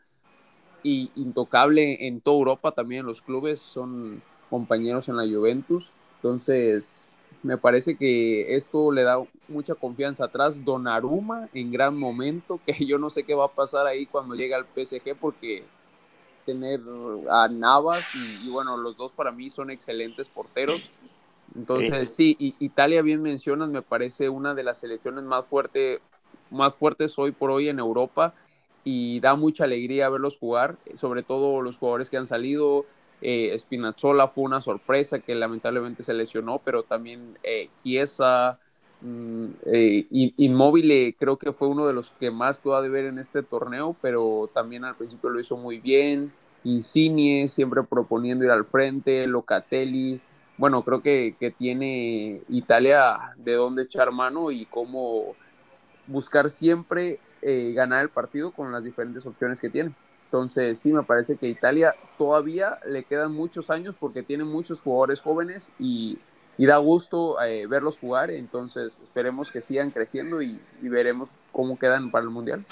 intocable 0.84 2.08
en 2.08 2.22
toda 2.22 2.38
Europa, 2.38 2.72
también 2.72 3.06
los 3.06 3.22
clubes 3.22 3.60
son 3.60 4.22
compañeros 4.50 5.10
en 5.10 5.18
la 5.18 5.24
Juventus. 5.24 5.94
Entonces, 6.18 7.08
me 7.44 7.58
parece 7.58 7.96
que 7.96 8.56
esto 8.56 8.92
le 8.92 9.04
da 9.04 9.24
mucha 9.48 9.75
confianza 9.75 10.25
atrás. 10.25 10.63
Donnarumma 10.63 11.50
en 11.54 11.72
gran 11.72 11.98
momento, 11.98 12.60
que 12.66 12.86
yo 12.86 12.98
no 12.98 13.10
sé 13.10 13.24
qué 13.24 13.36
va 13.36 13.46
a 13.46 13.51
pasar 13.51 13.88
ahí 13.88 14.06
cuando 14.06 14.36
llegue 14.36 14.56
al 14.56 14.66
PSG, 14.66 15.16
porque 15.20 15.63
tener 16.46 16.82
a 17.30 17.50
Navas 17.50 18.06
y, 18.16 18.50
bueno, 18.50 18.77
los 18.77 18.96
dos 18.96 19.12
para 19.12 19.32
mí 19.32 19.50
son 19.50 19.70
excelentes 19.70 20.30
porteros. 20.30 20.89
Entonces, 21.56 22.13
sí, 22.13 22.38
Italia, 22.60 23.01
bien 23.01 23.22
mencionas, 23.22 23.70
me 23.70 23.82
parece 23.82 24.30
una 24.30 24.54
de 24.54 24.63
las 24.63 24.80
selecciones 24.80 25.24
más, 25.25 25.46
fuerte, 25.46 26.00
más 26.50 26.75
fuertes 26.75 27.20
hoy 27.20 27.32
por 27.32 27.51
hoy 27.51 27.68
en 27.68 27.80
Europa 27.80 28.34
y 28.84 29.20
da 29.20 29.36
mucha 29.36 29.66
alegría 29.66 30.10
verlos 30.10 30.38
jugar, 30.38 30.77
sobre 30.94 31.22
todo 31.22 31.62
los 31.62 31.77
jugadores 31.77 32.10
que 32.10 32.16
han 32.16 32.27
salido, 32.27 32.86
eh, 33.22 33.58
Spinazzola 33.58 34.28
fue 34.28 34.44
una 34.44 34.62
sorpresa 34.62 35.20
que 35.20 35.36
lamentablemente 35.36 36.04
se 36.04 36.14
lesionó, 36.14 36.60
pero 36.64 36.84
también 36.84 37.38
eh, 37.44 37.70
Chiesa, 37.82 38.60
mm, 39.02 39.46
eh, 39.66 40.08
Inmóvil 40.38 41.16
creo 41.20 41.38
que 41.38 41.54
fue 41.54 41.68
uno 41.68 41.88
de 41.88 41.94
los 41.94 42.12
que 42.12 42.32
más 42.32 42.60
quedó 42.60 42.82
de 42.82 42.90
ver 42.90 43.06
en 43.06 43.20
este 43.20 43.44
torneo, 43.44 43.96
pero 44.02 44.50
también 44.54 44.86
al 44.86 44.96
principio 44.96 45.30
lo 45.30 45.40
hizo 45.40 45.58
muy 45.58 45.80
bien. 45.80 46.32
Insigne 46.64 47.48
siempre 47.48 47.84
proponiendo 47.84 48.46
ir 48.46 48.52
al 48.52 48.66
frente, 48.66 49.26
Locatelli. 49.28 50.22
Bueno, 50.58 50.84
creo 50.84 51.02
que, 51.02 51.36
que 51.40 51.52
tiene 51.52 52.42
Italia 52.50 53.34
de 53.38 53.54
dónde 53.54 53.84
echar 53.84 54.12
mano 54.12 54.52
y 54.52 54.66
cómo 54.66 55.36
buscar 56.08 56.50
siempre 56.50 57.20
eh, 57.42 57.74
ganar 57.74 58.02
el 58.02 58.10
partido 58.10 58.52
con 58.52 58.72
las 58.72 58.84
diferentes 58.84 59.26
opciones 59.26 59.60
que 59.60 59.70
tiene. 59.70 59.94
Entonces, 60.28 60.78
sí, 60.78 60.92
me 60.92 61.04
parece 61.04 61.38
que 61.38 61.48
Italia 61.48 61.96
todavía 62.18 62.80
le 62.86 63.06
quedan 63.06 63.32
muchos 63.32 63.70
años 63.70 63.96
porque 63.98 64.24
tiene 64.24 64.44
muchos 64.44 64.82
jugadores 64.82 65.22
jóvenes 65.22 65.72
y, 65.80 66.20
da 66.58 66.78
gusto 66.78 67.42
eh, 67.42 67.66
verlos 67.66 67.98
jugar. 67.98 68.30
Entonces, 68.30 69.00
esperemos 69.02 69.52
que 69.52 69.62
sigan 69.62 69.90
creciendo 69.90 70.42
y, 70.42 70.60
veremos 70.82 71.32
cómo 71.54 71.80
quedan 71.80 72.12
para 72.12 72.26
el 72.26 72.30
Mundial. 72.30 72.66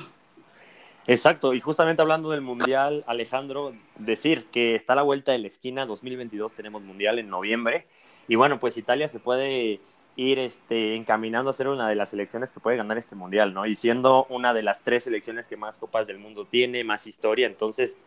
Exacto, 1.08 1.54
y 1.54 1.62
justamente 1.62 2.02
hablando 2.02 2.32
del 2.32 2.42
Mundial, 2.42 3.06
Alejandro, 3.08 3.74
decir 3.98 4.48
que 4.52 4.76
está 4.76 4.94
a 4.94 4.96
la 4.98 5.04
vuelta 5.04 5.32
de 5.32 5.38
la 5.38 5.48
esquina, 5.48 5.86
2022 5.86 6.52
tenemos 6.52 6.82
Mundial 6.82 7.20
en 7.20 7.30
noviembre, 7.30 7.86
y 8.28 8.36
bueno, 8.36 8.60
pues 8.60 8.76
Italia 8.76 9.08
se 9.08 9.20
puede 9.20 9.80
ir 10.16 10.40
este, 10.40 10.96
encaminando 10.96 11.50
a 11.50 11.54
ser 11.54 11.68
una 11.68 11.90
de 11.90 11.96
las 11.96 12.10
selecciones 12.10 12.52
que 12.52 12.60
puede 12.60 12.78
ganar 12.78 12.98
este 12.98 13.16
mundial, 13.16 13.54
¿no? 13.54 13.66
Y 13.66 13.76
siendo 13.76 14.26
una 14.30 14.54
de 14.54 14.64
las 14.64 14.84
tres 14.84 15.04
selecciones 15.04 15.48
que 15.48 15.58
más 15.58 15.78
copas 15.78 16.08
del 16.08 16.20
mundo 16.20 16.46
tiene, 16.46 16.84
más 16.84 17.08
historia, 17.08 17.48
entonces 17.48 17.98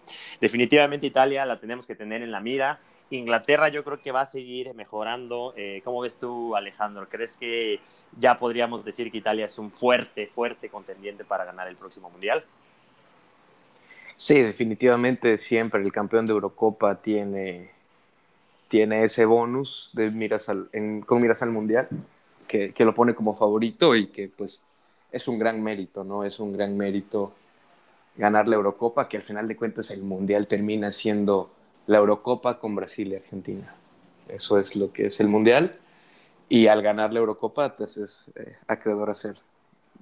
definitivamente 0.40 1.06
Italia 1.06 1.44
la 1.44 1.60
tenemos 1.60 1.86
que 1.86 1.94
tener 1.94 2.22
en 2.22 2.30
la 2.30 2.40
mira. 2.40 2.80
Inglaterra 3.10 3.68
yo 3.68 3.84
creo 3.84 4.00
que 4.00 4.12
va 4.12 4.22
a 4.22 4.26
seguir 4.26 4.74
mejorando. 4.74 5.54
Eh, 5.56 5.80
¿Cómo 5.84 6.02
ves 6.02 6.18
tú, 6.18 6.54
Alejandro? 6.54 7.08
¿Crees 7.08 7.36
que 7.36 7.80
ya 8.18 8.36
podríamos 8.36 8.84
decir 8.84 9.10
que 9.10 9.18
Italia 9.18 9.46
es 9.46 9.58
un 9.58 9.70
fuerte, 9.70 10.26
fuerte 10.26 10.68
contendiente 10.68 11.24
para 11.24 11.44
ganar 11.44 11.68
el 11.68 11.76
próximo 11.76 12.10
mundial? 12.10 12.44
Sí, 14.16 14.42
definitivamente 14.42 15.38
siempre 15.38 15.80
el 15.80 15.92
campeón 15.92 16.26
de 16.26 16.32
Eurocopa 16.32 16.96
tiene 16.96 17.70
tiene 18.68 19.04
ese 19.04 19.24
bonus 19.24 19.90
de 19.94 20.10
miras 20.10 20.48
al, 20.48 20.70
con 21.06 21.20
miras 21.20 21.42
al 21.42 21.50
mundial, 21.50 21.88
que, 22.46 22.72
que, 22.72 22.84
lo 22.84 22.94
pone 22.94 23.14
como 23.14 23.34
favorito 23.34 23.96
y 23.96 24.06
que 24.06 24.28
pues 24.28 24.62
es 25.10 25.28
un 25.28 25.38
gran 25.38 25.62
mérito, 25.62 26.04
¿no? 26.04 26.24
Es 26.24 26.38
un 26.38 26.52
gran 26.52 26.76
mérito 26.76 27.32
ganar 28.16 28.48
la 28.48 28.56
Eurocopa, 28.56 29.08
que 29.08 29.16
al 29.16 29.22
final 29.22 29.48
de 29.48 29.56
cuentas 29.56 29.90
el 29.90 30.02
mundial 30.02 30.46
termina 30.46 30.92
siendo 30.92 31.50
la 31.86 31.98
Eurocopa 31.98 32.58
con 32.58 32.74
Brasil 32.74 33.12
y 33.12 33.16
Argentina. 33.16 33.74
Eso 34.28 34.58
es 34.58 34.76
lo 34.76 34.92
que 34.92 35.06
es 35.06 35.20
el 35.20 35.28
mundial. 35.28 35.78
Y 36.48 36.66
al 36.66 36.82
ganar 36.82 37.12
la 37.12 37.20
Eurocopa, 37.20 37.76
pues 37.76 37.96
es 37.96 38.30
eh, 38.34 38.56
acreedor 38.66 39.10
a 39.10 39.14
ser 39.14 39.36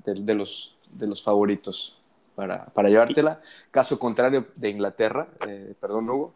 de, 0.04 0.14
de, 0.14 0.34
los, 0.34 0.76
de 0.90 1.06
los 1.06 1.22
favoritos 1.22 2.00
para, 2.34 2.66
para 2.66 2.88
llevártela. 2.88 3.40
Caso 3.70 3.98
contrario 3.98 4.46
de 4.56 4.70
Inglaterra, 4.70 5.28
eh, 5.46 5.74
perdón 5.80 6.08
Hugo, 6.10 6.32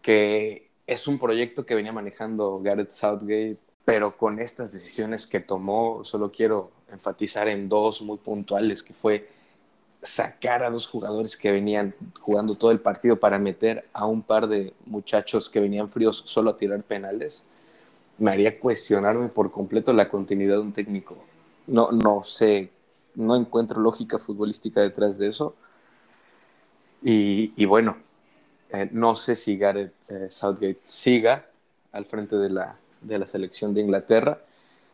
que 0.00 0.69
es 0.86 1.06
un 1.06 1.18
proyecto 1.18 1.64
que 1.64 1.74
venía 1.74 1.92
manejando 1.92 2.60
Gareth 2.62 2.90
Southgate, 2.90 3.58
pero 3.84 4.16
con 4.16 4.38
estas 4.38 4.72
decisiones 4.72 5.26
que 5.26 5.40
tomó, 5.40 6.04
solo 6.04 6.30
quiero 6.30 6.70
enfatizar 6.92 7.48
en 7.48 7.68
dos 7.68 8.02
muy 8.02 8.18
puntuales, 8.18 8.82
que 8.82 8.94
fue 8.94 9.28
sacar 10.02 10.62
a 10.62 10.70
dos 10.70 10.86
jugadores 10.86 11.36
que 11.36 11.52
venían 11.52 11.94
jugando 12.20 12.54
todo 12.54 12.70
el 12.70 12.80
partido 12.80 13.20
para 13.20 13.38
meter 13.38 13.88
a 13.92 14.06
un 14.06 14.22
par 14.22 14.48
de 14.48 14.72
muchachos 14.86 15.50
que 15.50 15.60
venían 15.60 15.88
fríos 15.88 16.22
solo 16.26 16.50
a 16.50 16.56
tirar 16.56 16.82
penales, 16.82 17.44
me 18.18 18.30
haría 18.30 18.58
cuestionarme 18.58 19.28
por 19.28 19.50
completo 19.50 19.92
la 19.92 20.08
continuidad 20.08 20.56
de 20.56 20.62
un 20.62 20.72
técnico. 20.72 21.16
No, 21.66 21.90
no 21.90 22.22
sé, 22.22 22.70
no 23.14 23.36
encuentro 23.36 23.80
lógica 23.80 24.18
futbolística 24.18 24.80
detrás 24.80 25.18
de 25.18 25.28
eso. 25.28 25.54
Y, 27.02 27.52
y 27.56 27.64
bueno, 27.64 27.96
eh, 28.72 28.88
no 28.92 29.16
sé 29.16 29.36
si 29.36 29.56
Gareth 29.56 29.92
eh, 30.08 30.28
Southgate 30.30 30.80
siga 30.86 31.46
al 31.92 32.06
frente 32.06 32.36
de 32.36 32.50
la, 32.50 32.76
de 33.00 33.18
la 33.18 33.26
selección 33.26 33.74
de 33.74 33.80
Inglaterra. 33.80 34.40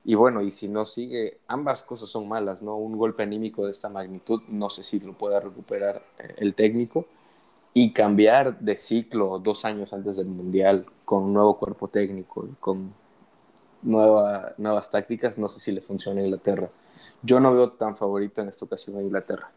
Y 0.05 0.15
bueno, 0.15 0.41
y 0.41 0.51
si 0.51 0.69
no 0.69 0.85
sigue, 0.85 1.39
ambas 1.49 1.83
cosas 1.83 2.09
son 2.09 2.29
malas, 2.29 2.63
¿no? 2.63 2.77
Un 2.77 2.97
golpe 2.97 3.25
anímico 3.25 3.67
de 3.67 3.73
esta 3.73 3.89
magnitud, 3.89 4.41
no 4.49 4.71
sé 4.71 4.83
si 4.83 5.01
lo 5.01 5.13
pueda 5.15 5.41
recuperar 5.41 6.03
eh, 6.19 6.35
el 6.39 6.55
técnico. 6.55 7.07
Y 7.75 7.93
cambiar 7.93 8.59
de 8.61 8.77
ciclo 8.79 9.39
dos 9.39 9.67
años 9.67 9.93
antes 9.93 10.17
del 10.17 10.29
Mundial 10.29 10.87
con 11.05 11.25
un 11.25 11.35
nuevo 11.35 11.59
cuerpo 11.59 11.89
técnico 11.89 12.47
y 12.47 12.55
con 12.59 12.95
nueva, 13.83 14.55
nuevas 14.57 14.91
tácticas, 14.91 15.37
no 15.37 15.49
sé 15.49 15.61
si 15.61 15.73
le 15.73 15.83
funciona 15.83 16.23
a 16.23 16.25
Inglaterra. 16.25 16.71
Yo 17.23 17.39
no 17.39 17.53
veo 17.53 17.73
tan 17.73 17.95
favorito 17.95 18.41
en 18.41 18.49
esta 18.49 18.65
ocasión 18.65 18.97
a 18.97 19.03
Inglaterra. 19.03 19.51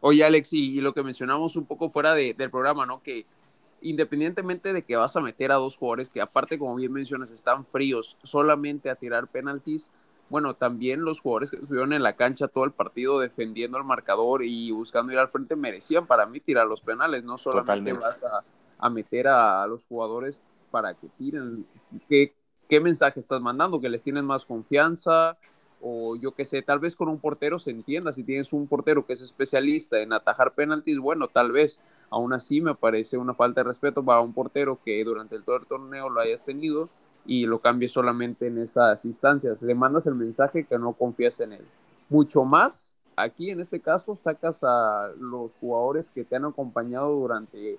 Oye, 0.00 0.24
Alex, 0.24 0.52
y, 0.52 0.80
lo 0.80 0.92
que 0.92 1.02
mencionamos 1.02 1.56
un 1.56 1.64
poco 1.64 1.88
fuera 1.88 2.12
de, 2.12 2.34
del 2.34 2.50
programa, 2.50 2.84
¿no? 2.84 3.02
Que 3.02 3.24
independientemente 3.82 4.72
de 4.72 4.82
que 4.82 4.96
vas 4.96 5.14
a 5.16 5.20
meter 5.20 5.52
a 5.52 5.56
dos 5.56 5.76
jugadores 5.76 6.08
que 6.08 6.20
aparte, 6.20 6.58
como 6.58 6.76
bien 6.76 6.92
mencionas, 6.92 7.30
están 7.30 7.64
fríos 7.64 8.16
solamente 8.22 8.90
a 8.90 8.94
tirar 8.94 9.28
penaltis, 9.28 9.90
bueno, 10.30 10.54
también 10.54 11.04
los 11.04 11.20
jugadores 11.20 11.50
que 11.50 11.56
estuvieron 11.56 11.92
en 11.92 12.02
la 12.02 12.16
cancha 12.16 12.48
todo 12.48 12.64
el 12.64 12.72
partido 12.72 13.20
defendiendo 13.20 13.76
el 13.76 13.84
marcador 13.84 14.42
y 14.42 14.70
buscando 14.70 15.12
ir 15.12 15.18
al 15.18 15.28
frente 15.28 15.56
merecían 15.56 16.06
para 16.06 16.24
mí 16.24 16.40
tirar 16.40 16.66
los 16.66 16.80
penales, 16.80 17.22
no 17.22 17.36
solamente 17.36 17.92
vas 17.92 18.18
a, 18.78 18.88
meter 18.88 19.28
a, 19.28 19.66
los 19.66 19.84
jugadores 19.84 20.40
para 20.70 20.94
que 20.94 21.08
tiren. 21.18 21.66
¿Qué, 22.08 22.34
¿Qué 22.66 22.80
mensaje 22.80 23.20
estás 23.20 23.42
mandando? 23.42 23.78
¿Que 23.78 23.90
les 23.90 24.02
tienes 24.02 24.22
más 24.22 24.46
confianza? 24.46 25.36
O 25.82 26.16
yo 26.16 26.32
qué 26.32 26.44
sé, 26.44 26.62
tal 26.62 26.78
vez 26.78 26.94
con 26.94 27.08
un 27.08 27.18
portero 27.18 27.58
se 27.58 27.72
entienda, 27.72 28.12
si 28.12 28.22
tienes 28.22 28.52
un 28.52 28.68
portero 28.68 29.04
que 29.04 29.14
es 29.14 29.20
especialista 29.20 29.98
en 29.98 30.12
atajar 30.12 30.54
penaltis, 30.54 30.98
bueno, 30.98 31.26
tal 31.28 31.50
vez, 31.50 31.80
aún 32.08 32.32
así 32.32 32.60
me 32.60 32.74
parece 32.74 33.18
una 33.18 33.34
falta 33.34 33.60
de 33.60 33.68
respeto 33.68 34.04
para 34.04 34.20
un 34.20 34.32
portero 34.32 34.78
que 34.84 35.02
durante 35.04 35.34
el 35.34 35.42
todo 35.42 35.56
el 35.56 35.66
torneo 35.66 36.08
lo 36.08 36.20
hayas 36.20 36.44
tenido 36.44 36.88
y 37.26 37.46
lo 37.46 37.58
cambies 37.60 37.90
solamente 37.90 38.46
en 38.46 38.58
esas 38.58 39.04
instancias, 39.04 39.60
le 39.60 39.74
mandas 39.74 40.06
el 40.06 40.14
mensaje 40.14 40.64
que 40.64 40.78
no 40.78 40.92
confías 40.92 41.40
en 41.40 41.54
él. 41.54 41.64
Mucho 42.08 42.44
más, 42.44 42.96
aquí 43.16 43.50
en 43.50 43.60
este 43.60 43.80
caso 43.80 44.14
sacas 44.14 44.62
a 44.62 45.10
los 45.18 45.56
jugadores 45.56 46.10
que 46.10 46.24
te 46.24 46.36
han 46.36 46.44
acompañado 46.44 47.12
durante 47.12 47.78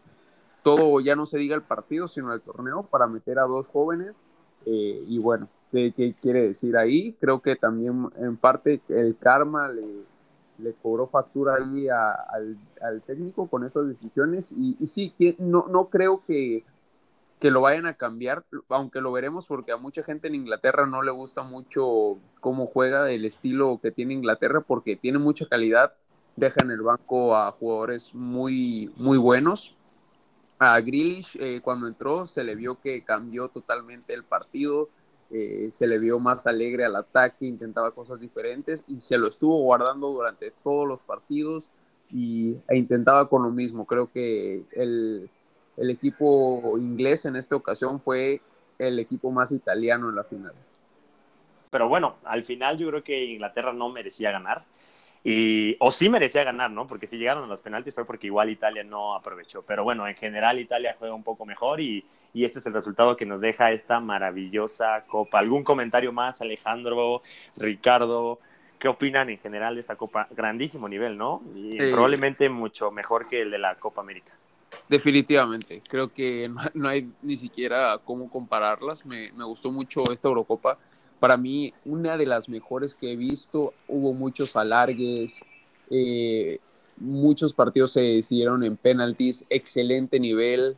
todo, 0.62 1.00
ya 1.00 1.16
no 1.16 1.26
se 1.26 1.38
diga 1.38 1.56
el 1.56 1.62
partido, 1.62 2.08
sino 2.08 2.34
el 2.34 2.42
torneo, 2.42 2.84
para 2.84 3.08
meter 3.08 3.40
a 3.40 3.44
dos 3.44 3.70
jóvenes 3.70 4.18
eh, 4.66 5.04
y 5.08 5.20
bueno, 5.20 5.48
¿qué, 5.74 6.16
quiere 6.22 6.48
decir 6.48 6.78
ahí? 6.78 7.14
Creo 7.20 7.42
que 7.42 7.56
también 7.56 8.10
en 8.18 8.38
parte 8.38 8.82
el 8.90 9.18
karma 9.18 9.70
le, 9.70 10.74
cobró 10.82 11.08
factura 11.08 11.56
ahí 11.56 11.88
al, 11.90 13.02
técnico 13.06 13.48
con 13.48 13.66
esas 13.66 13.88
decisiones 13.88 14.52
y, 14.52 14.78
y 14.80 14.88
sí, 14.88 15.14
no, 15.40 15.66
no 15.68 15.90
creo 15.90 16.24
que, 16.26 16.64
que 17.44 17.52
lo 17.52 17.60
vayan 17.60 17.88
a 17.88 17.96
cambiar, 17.96 18.46
aunque 18.70 19.02
lo 19.02 19.12
veremos 19.12 19.48
porque 19.48 19.74
a 19.74 19.78
mucha 19.78 20.02
gente 20.04 20.30
en 20.30 20.36
Inglaterra 20.36 20.86
no 20.86 21.02
le 21.02 21.12
gusta 21.12 21.44
mucho 21.44 22.18
cómo 22.40 22.68
juega 22.68 23.12
el 23.12 23.26
estilo 23.26 23.80
que 23.82 23.92
tiene 23.92 24.14
Inglaterra 24.14 24.62
porque 24.62 24.96
tiene 24.96 25.18
mucha 25.18 25.46
calidad, 25.48 25.94
deja 26.38 26.64
en 26.64 26.72
el 26.72 26.82
banco 26.82 27.36
a 27.36 27.52
jugadores 27.52 28.16
muy, 28.16 28.94
muy 28.96 29.18
buenos, 29.18 29.76
a 30.58 30.80
Grealish 30.80 31.36
eh, 31.38 31.60
cuando 31.62 31.88
entró 31.88 32.28
se 32.28 32.46
le 32.46 32.56
vio 32.56 32.80
que 32.80 33.04
cambió 33.04 33.50
totalmente 33.50 34.14
el 34.14 34.24
partido, 34.24 34.88
eh, 35.34 35.72
se 35.72 35.88
le 35.88 35.98
vio 35.98 36.20
más 36.20 36.46
alegre 36.46 36.86
al 36.86 36.96
ataque, 36.96 37.48
intentaba 37.48 37.90
cosas 37.90 38.20
diferentes 38.20 38.86
y 38.88 39.02
se 39.02 39.18
lo 39.18 39.28
estuvo 39.28 39.58
guardando 39.64 40.10
durante 40.10 40.52
todos 40.64 40.88
los 40.88 41.02
partidos 41.02 41.72
y, 42.12 42.56
e 42.70 42.78
intentaba 42.78 43.28
con 43.28 43.42
lo 43.42 43.50
mismo. 43.50 43.86
Creo 43.86 44.12
que 44.12 44.64
el, 44.74 45.28
el 45.76 45.90
equipo 45.90 46.78
inglés 46.78 47.26
en 47.26 47.36
esta 47.36 47.56
ocasión 47.56 48.00
fue 48.00 48.42
el 48.78 49.00
equipo 49.00 49.32
más 49.32 49.52
italiano 49.52 50.10
en 50.10 50.16
la 50.16 50.24
final. 50.24 50.54
Pero 51.72 51.90
bueno, 51.90 52.18
al 52.24 52.44
final 52.44 52.78
yo 52.78 52.88
creo 52.90 53.04
que 53.04 53.26
Inglaterra 53.26 53.74
no 53.74 53.90
merecía 53.90 54.32
ganar. 54.32 54.66
Y, 55.24 55.78
o 55.80 55.92
sí 55.92 56.10
merecía 56.10 56.44
ganar, 56.44 56.70
¿no? 56.72 56.86
Porque 56.86 57.08
si 57.08 57.18
llegaron 57.18 57.46
a 57.46 57.48
los 57.48 57.62
penaltis 57.62 57.94
fue 57.94 58.06
porque 58.06 58.28
igual 58.28 58.50
Italia 58.50 58.84
no 58.84 59.16
aprovechó. 59.16 59.62
Pero 59.62 59.84
bueno, 59.84 60.08
en 60.08 60.16
general 60.16 60.60
Italia 60.60 60.96
juega 61.00 61.16
un 61.16 61.24
poco 61.24 61.46
mejor 61.46 61.80
y, 61.80 62.06
y 62.34 62.44
este 62.44 62.60
es 62.60 62.66
el 62.66 62.74
resultado 62.74 63.16
que 63.16 63.26
nos 63.26 63.40
deja 63.40 63.72
esta 63.72 64.00
maravillosa 64.00 65.06
copa. 65.08 65.40
¿Algún 65.40 65.64
comentario 65.64 66.12
más, 66.12 66.42
Alejandro, 66.42 67.22
Ricardo? 67.56 68.40
¿Qué 68.78 68.90
opinan 68.90 69.30
en 69.30 69.38
general 69.38 69.76
de 69.76 69.80
esta 69.80 69.96
copa? 69.96 70.28
Grandísimo 70.32 70.90
nivel, 70.90 71.18
¿no? 71.18 71.42
Y 71.56 71.78
probablemente 71.92 72.50
mucho 72.50 72.92
mejor 72.92 73.30
que 73.30 73.44
el 73.44 73.52
de 73.52 73.60
la 73.60 73.76
Copa 73.76 74.02
América. 74.02 74.34
Definitivamente, 74.90 75.82
creo 75.88 76.12
que 76.12 76.52
no, 76.74 76.90
hay 76.90 77.10
ni 77.22 77.38
siquiera 77.38 77.98
cómo 78.04 78.30
compararlas. 78.30 79.06
Me, 79.06 79.32
me 79.32 79.46
gustó 79.46 79.72
mucho 79.72 80.04
esta 80.12 80.28
Eurocopa 80.28 80.78
para 81.24 81.38
mí 81.38 81.74
una 81.86 82.18
de 82.18 82.26
las 82.26 82.50
mejores 82.50 82.96
que 82.96 83.14
he 83.14 83.16
visto. 83.16 83.74
Hubo 83.88 84.12
muchos 84.12 84.58
alargues, 84.58 85.42
eh, 85.90 86.60
muchos 86.98 87.54
partidos 87.54 87.94
se 87.94 88.02
decidieron 88.02 88.62
en 88.66 88.76
penaltis, 88.76 89.46
excelente 89.50 90.20
nivel. 90.20 90.76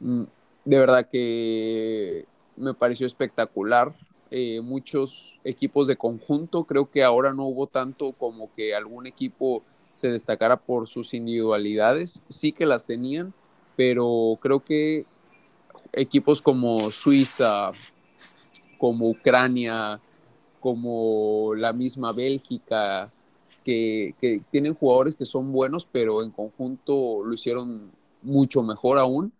Mm, 0.00 0.22
de 0.64 0.78
verdad 0.78 1.06
que 1.12 2.24
me 2.56 2.72
pareció 2.72 3.06
espectacular. 3.06 3.94
Eh, 4.30 4.62
muchos 4.62 5.38
equipos 5.44 5.88
de 5.88 5.96
conjunto, 5.96 6.64
creo 6.64 6.90
que 6.90 7.04
ahora 7.04 7.34
no 7.34 7.44
hubo 7.44 7.66
tanto 7.66 8.12
como 8.12 8.50
que 8.54 8.74
algún 8.74 9.06
equipo 9.06 9.62
se 9.92 10.08
destacara 10.08 10.56
por 10.56 10.88
sus 10.88 11.12
individualidades, 11.12 12.22
sí 12.30 12.52
que 12.52 12.64
las 12.64 12.86
tenían, 12.86 13.34
pero 13.76 14.38
creo 14.40 14.60
que 14.60 15.04
equipos 15.92 16.40
como 16.40 16.90
Suiza, 16.90 17.72
como 18.82 19.10
Ucrania, 19.10 20.00
como 20.58 21.54
la 21.54 21.72
misma 21.72 22.10
Bélgica, 22.10 23.12
que, 23.64 24.12
tienen 24.50 24.74
jugadores 24.74 25.14
que 25.14 25.24
son 25.24 25.52
buenos, 25.52 25.86
pero 25.86 26.20
en 26.20 26.32
conjunto 26.32 27.22
lo 27.24 27.32
hicieron 27.32 27.92
mucho 28.22 28.64
mejor 28.64 28.98
aún. 28.98 29.32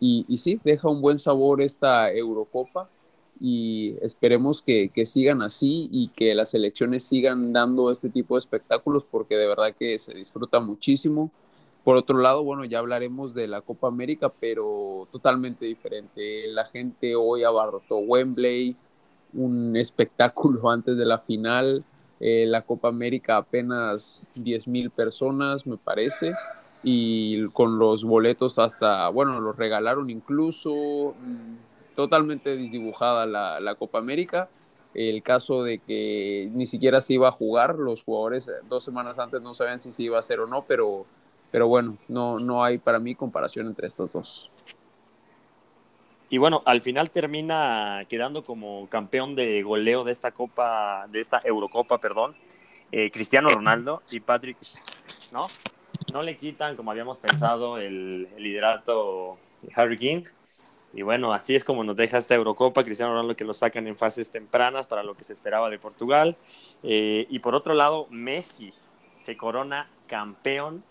Y, 0.00 0.24
sí, 0.38 0.58
deja 0.64 0.88
un 0.88 1.02
buen 1.02 1.18
sabor 1.18 1.60
esta 1.60 2.10
Eurocopa 2.10 2.88
y 3.38 3.96
esperemos 4.00 4.62
que, 4.62 4.88
que, 4.88 5.04
sigan 5.04 5.42
así 5.42 5.90
y 5.92 6.08
que 6.08 6.34
las 6.34 6.52
selecciones 6.52 7.02
sigan 7.02 7.52
dando 7.52 7.90
este 7.90 8.08
tipo 8.08 8.36
de 8.36 8.38
espectáculos 8.38 9.04
porque 9.04 9.36
de 9.36 9.46
verdad 9.46 9.76
que 9.78 9.98
se 9.98 10.14
disfruta 10.14 10.58
muchísimo. 10.58 11.30
Por 11.84 11.96
otro 11.96 12.16
lado, 12.16 12.42
bueno, 12.44 12.64
ya 12.64 12.78
hablaremos 12.78 13.34
de 13.34 13.46
la 13.46 13.60
Copa 13.60 13.88
América, 13.88 14.30
pero 14.40 15.06
totalmente 15.12 15.66
diferente. 15.66 16.48
La 16.48 16.64
gente 16.64 17.14
hoy 17.14 17.44
abarrotó 17.44 17.98
Wembley, 17.98 18.74
un 19.34 19.76
espectáculo 19.76 20.70
antes 20.70 20.96
de 20.96 21.06
la 21.06 21.18
final. 21.18 21.84
Eh, 22.18 22.46
la 22.46 22.62
Copa 22.62 22.88
América 22.88 23.36
apenas 23.36 24.22
10 24.36 24.68
mil 24.68 24.90
personas, 24.90 25.66
me 25.66 25.76
parece, 25.76 26.32
y 26.82 27.46
con 27.48 27.78
los 27.78 28.04
boletos 28.04 28.58
hasta, 28.58 29.10
bueno, 29.10 29.38
los 29.40 29.54
regalaron 29.56 30.08
incluso, 30.08 31.14
mm, 31.20 31.94
totalmente 31.94 32.56
desdibujada 32.56 33.26
la, 33.26 33.60
la 33.60 33.74
Copa 33.74 33.98
América. 33.98 34.48
El 34.94 35.22
caso 35.22 35.62
de 35.62 35.78
que 35.78 36.50
ni 36.54 36.64
siquiera 36.64 37.02
se 37.02 37.12
iba 37.12 37.28
a 37.28 37.32
jugar, 37.32 37.74
los 37.78 38.02
jugadores 38.02 38.50
dos 38.66 38.82
semanas 38.82 39.18
antes 39.18 39.42
no 39.42 39.52
sabían 39.52 39.82
si 39.82 39.92
se 39.92 40.04
iba 40.04 40.16
a 40.16 40.20
hacer 40.20 40.40
o 40.40 40.46
no, 40.46 40.64
pero, 40.66 41.04
pero 41.50 41.68
bueno, 41.68 41.98
no, 42.08 42.38
no 42.38 42.64
hay 42.64 42.78
para 42.78 42.98
mí 42.98 43.14
comparación 43.14 43.66
entre 43.66 43.88
estos 43.88 44.10
dos. 44.10 44.50
Y 46.28 46.38
bueno, 46.38 46.62
al 46.64 46.80
final 46.80 47.10
termina 47.10 48.02
quedando 48.08 48.42
como 48.42 48.88
campeón 48.88 49.36
de 49.36 49.62
goleo 49.62 50.02
de 50.02 50.12
esta 50.12 50.32
Copa, 50.32 51.06
de 51.08 51.20
esta 51.20 51.40
Eurocopa, 51.44 51.98
perdón, 51.98 52.34
eh, 52.90 53.10
Cristiano 53.12 53.48
Ronaldo 53.48 54.02
y 54.10 54.20
Patrick, 54.20 54.56
¿no? 55.32 55.46
No 56.12 56.22
le 56.22 56.36
quitan, 56.36 56.74
como 56.74 56.90
habíamos 56.90 57.18
pensado, 57.18 57.78
el, 57.78 58.28
liderato 58.38 59.38
Harry 59.74 59.98
King. 59.98 60.22
Y 60.92 61.02
bueno, 61.02 61.32
así 61.32 61.54
es 61.54 61.62
como 61.62 61.84
nos 61.84 61.96
deja 61.96 62.18
esta 62.18 62.34
Eurocopa, 62.34 62.82
Cristiano 62.82 63.12
Ronaldo 63.12 63.36
que 63.36 63.44
lo 63.44 63.54
sacan 63.54 63.86
en 63.86 63.96
fases 63.96 64.30
tempranas 64.30 64.86
para 64.86 65.02
lo 65.02 65.14
que 65.16 65.24
se 65.24 65.32
esperaba 65.32 65.70
de 65.70 65.78
Portugal. 65.78 66.36
Eh, 66.82 67.26
y 67.28 67.38
por 67.38 67.54
otro 67.54 67.74
lado, 67.74 68.08
Messi 68.10 68.72
se 69.24 69.36
corona 69.36 69.90
campeón 70.06 70.82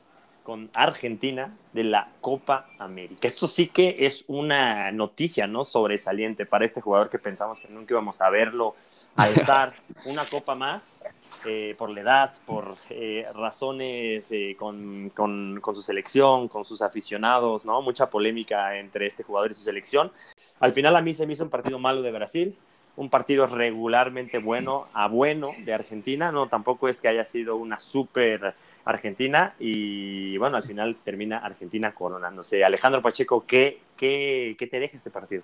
con 0.45 0.69
Argentina 0.75 1.57
de 1.73 1.83
la 1.83 2.07
Copa 2.21 2.69
América. 2.77 3.27
Esto 3.27 3.47
sí 3.47 3.67
que 3.67 4.05
es 4.05 4.23
una 4.27 4.91
noticia, 4.91 5.47
¿no? 5.47 5.63
Sobresaliente 5.63 6.45
para 6.45 6.63
este 6.63 6.81
jugador 6.81 7.09
que 7.09 7.17
pensamos 7.17 7.59
que 7.59 7.67
nunca 7.67 7.93
íbamos 7.93 8.21
a 8.21 8.29
verlo 8.29 8.75
alzar 9.15 9.73
una 10.05 10.23
copa 10.25 10.53
más 10.53 10.97
eh, 11.45 11.73
por 11.77 11.89
la 11.89 12.01
edad, 12.01 12.33
por 12.45 12.75
eh, 12.91 13.25
razones 13.33 14.31
eh, 14.31 14.55
con, 14.57 15.09
con, 15.15 15.59
con, 15.61 15.75
su 15.75 15.81
selección, 15.81 16.47
con 16.47 16.63
sus 16.63 16.83
aficionados, 16.83 17.65
¿no? 17.65 17.81
Mucha 17.81 18.09
polémica 18.11 18.77
entre 18.77 19.07
este 19.07 19.23
jugador 19.23 19.49
y 19.49 19.55
su 19.55 19.63
selección. 19.63 20.11
Al 20.59 20.73
final 20.73 20.95
a 20.95 21.01
mí 21.01 21.15
se 21.15 21.25
me 21.25 21.33
hizo 21.33 21.43
un 21.43 21.49
partido 21.49 21.79
malo 21.79 22.03
de 22.03 22.11
Brasil 22.11 22.55
un 22.97 23.09
partido 23.09 23.45
regularmente 23.47 24.37
bueno 24.37 24.87
a 24.93 25.07
bueno 25.07 25.53
de 25.65 25.73
Argentina, 25.73 26.31
no 26.31 26.47
tampoco 26.47 26.87
es 26.87 27.01
que 27.01 27.07
haya 27.07 27.25
sido 27.25 27.57
una 27.57 27.77
super 27.77 28.55
Argentina 28.85 29.53
y 29.59 30.37
bueno, 30.37 30.57
al 30.57 30.63
final 30.63 30.95
termina 31.03 31.39
Argentina 31.39 31.93
coronándose. 31.93 32.63
Alejandro 32.63 33.01
Pacheco, 33.01 33.45
¿qué, 33.45 33.81
qué, 33.97 34.55
qué 34.57 34.67
te 34.67 34.79
deja 34.79 34.95
este 34.95 35.09
partido? 35.09 35.43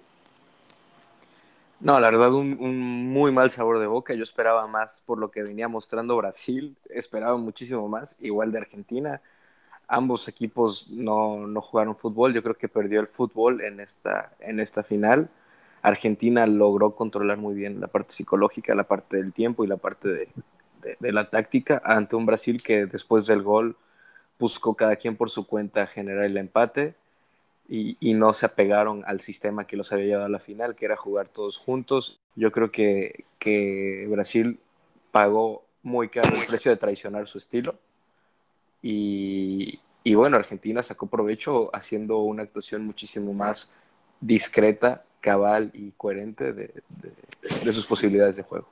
No, 1.81 1.99
la 1.99 2.11
verdad, 2.11 2.31
un, 2.33 3.11
muy 3.11 3.31
mal 3.31 3.49
sabor 3.49 3.79
de 3.79 3.87
boca. 3.87 4.13
Yo 4.13 4.23
esperaba 4.23 4.67
más 4.67 5.01
por 5.05 5.17
lo 5.17 5.31
que 5.31 5.41
venía 5.41 5.67
mostrando 5.67 6.15
Brasil, 6.15 6.75
esperaba 6.89 7.37
muchísimo 7.37 7.87
más, 7.89 8.15
igual 8.19 8.51
de 8.51 8.59
Argentina. 8.59 9.19
Ambos 9.87 10.27
equipos 10.27 10.87
no, 10.89 11.47
no 11.47 11.59
jugaron 11.61 11.95
fútbol, 11.95 12.33
yo 12.33 12.43
creo 12.43 12.55
que 12.55 12.69
perdió 12.69 13.01
el 13.01 13.07
fútbol 13.07 13.61
en 13.61 13.79
esta, 13.79 14.31
en 14.39 14.59
esta 14.59 14.83
final 14.83 15.29
Argentina 15.81 16.45
logró 16.45 16.95
controlar 16.95 17.37
muy 17.37 17.55
bien 17.55 17.81
la 17.81 17.87
parte 17.87 18.13
psicológica, 18.13 18.75
la 18.75 18.83
parte 18.83 19.17
del 19.17 19.33
tiempo 19.33 19.63
y 19.63 19.67
la 19.67 19.77
parte 19.77 20.09
de, 20.09 20.27
la 20.99 21.29
táctica 21.29 21.81
ante 21.83 22.15
un 22.15 22.25
Brasil 22.25 22.61
que 22.63 22.85
después 22.85 23.25
del 23.27 23.43
gol 23.43 23.75
buscó 24.39 24.75
cada 24.75 24.95
quien 24.95 25.15
por 25.15 25.29
su 25.29 25.45
cuenta 25.45 25.85
generar 25.87 26.23
el 26.23 26.37
empate 26.37 26.95
y, 27.67 28.13
no 28.15 28.33
se 28.33 28.45
apegaron 28.45 29.03
al 29.07 29.21
sistema 29.21 29.65
que 29.65 29.77
los 29.77 29.93
había 29.93 30.05
llevado 30.05 30.25
a 30.25 30.29
la 30.29 30.39
final, 30.39 30.75
que 30.75 30.85
era 30.85 30.97
jugar 30.97 31.29
todos 31.29 31.57
juntos. 31.57 32.19
Yo 32.35 32.51
creo 32.51 32.69
que, 32.69 33.23
que 33.39 34.07
Brasil 34.09 34.59
pagó 35.11 35.63
muy 35.81 36.09
caro 36.09 36.35
el 36.35 36.45
precio 36.47 36.69
de 36.69 36.77
traicionar 36.77 37.27
su 37.27 37.37
estilo 37.37 37.75
y, 38.81 39.79
y 40.03 40.15
bueno, 40.15 40.35
Argentina 40.35 40.83
sacó 40.83 41.07
provecho 41.07 41.73
haciendo 41.73 42.19
una 42.19 42.43
actuación 42.43 42.85
muchísimo 42.85 43.33
más 43.33 43.71
discreta 44.19 45.05
cabal 45.21 45.71
y 45.73 45.91
coherente 45.91 46.51
de, 46.51 46.73
sus 47.71 47.85
posibilidades 47.85 48.35
de 48.35 48.43
juego. 48.43 48.67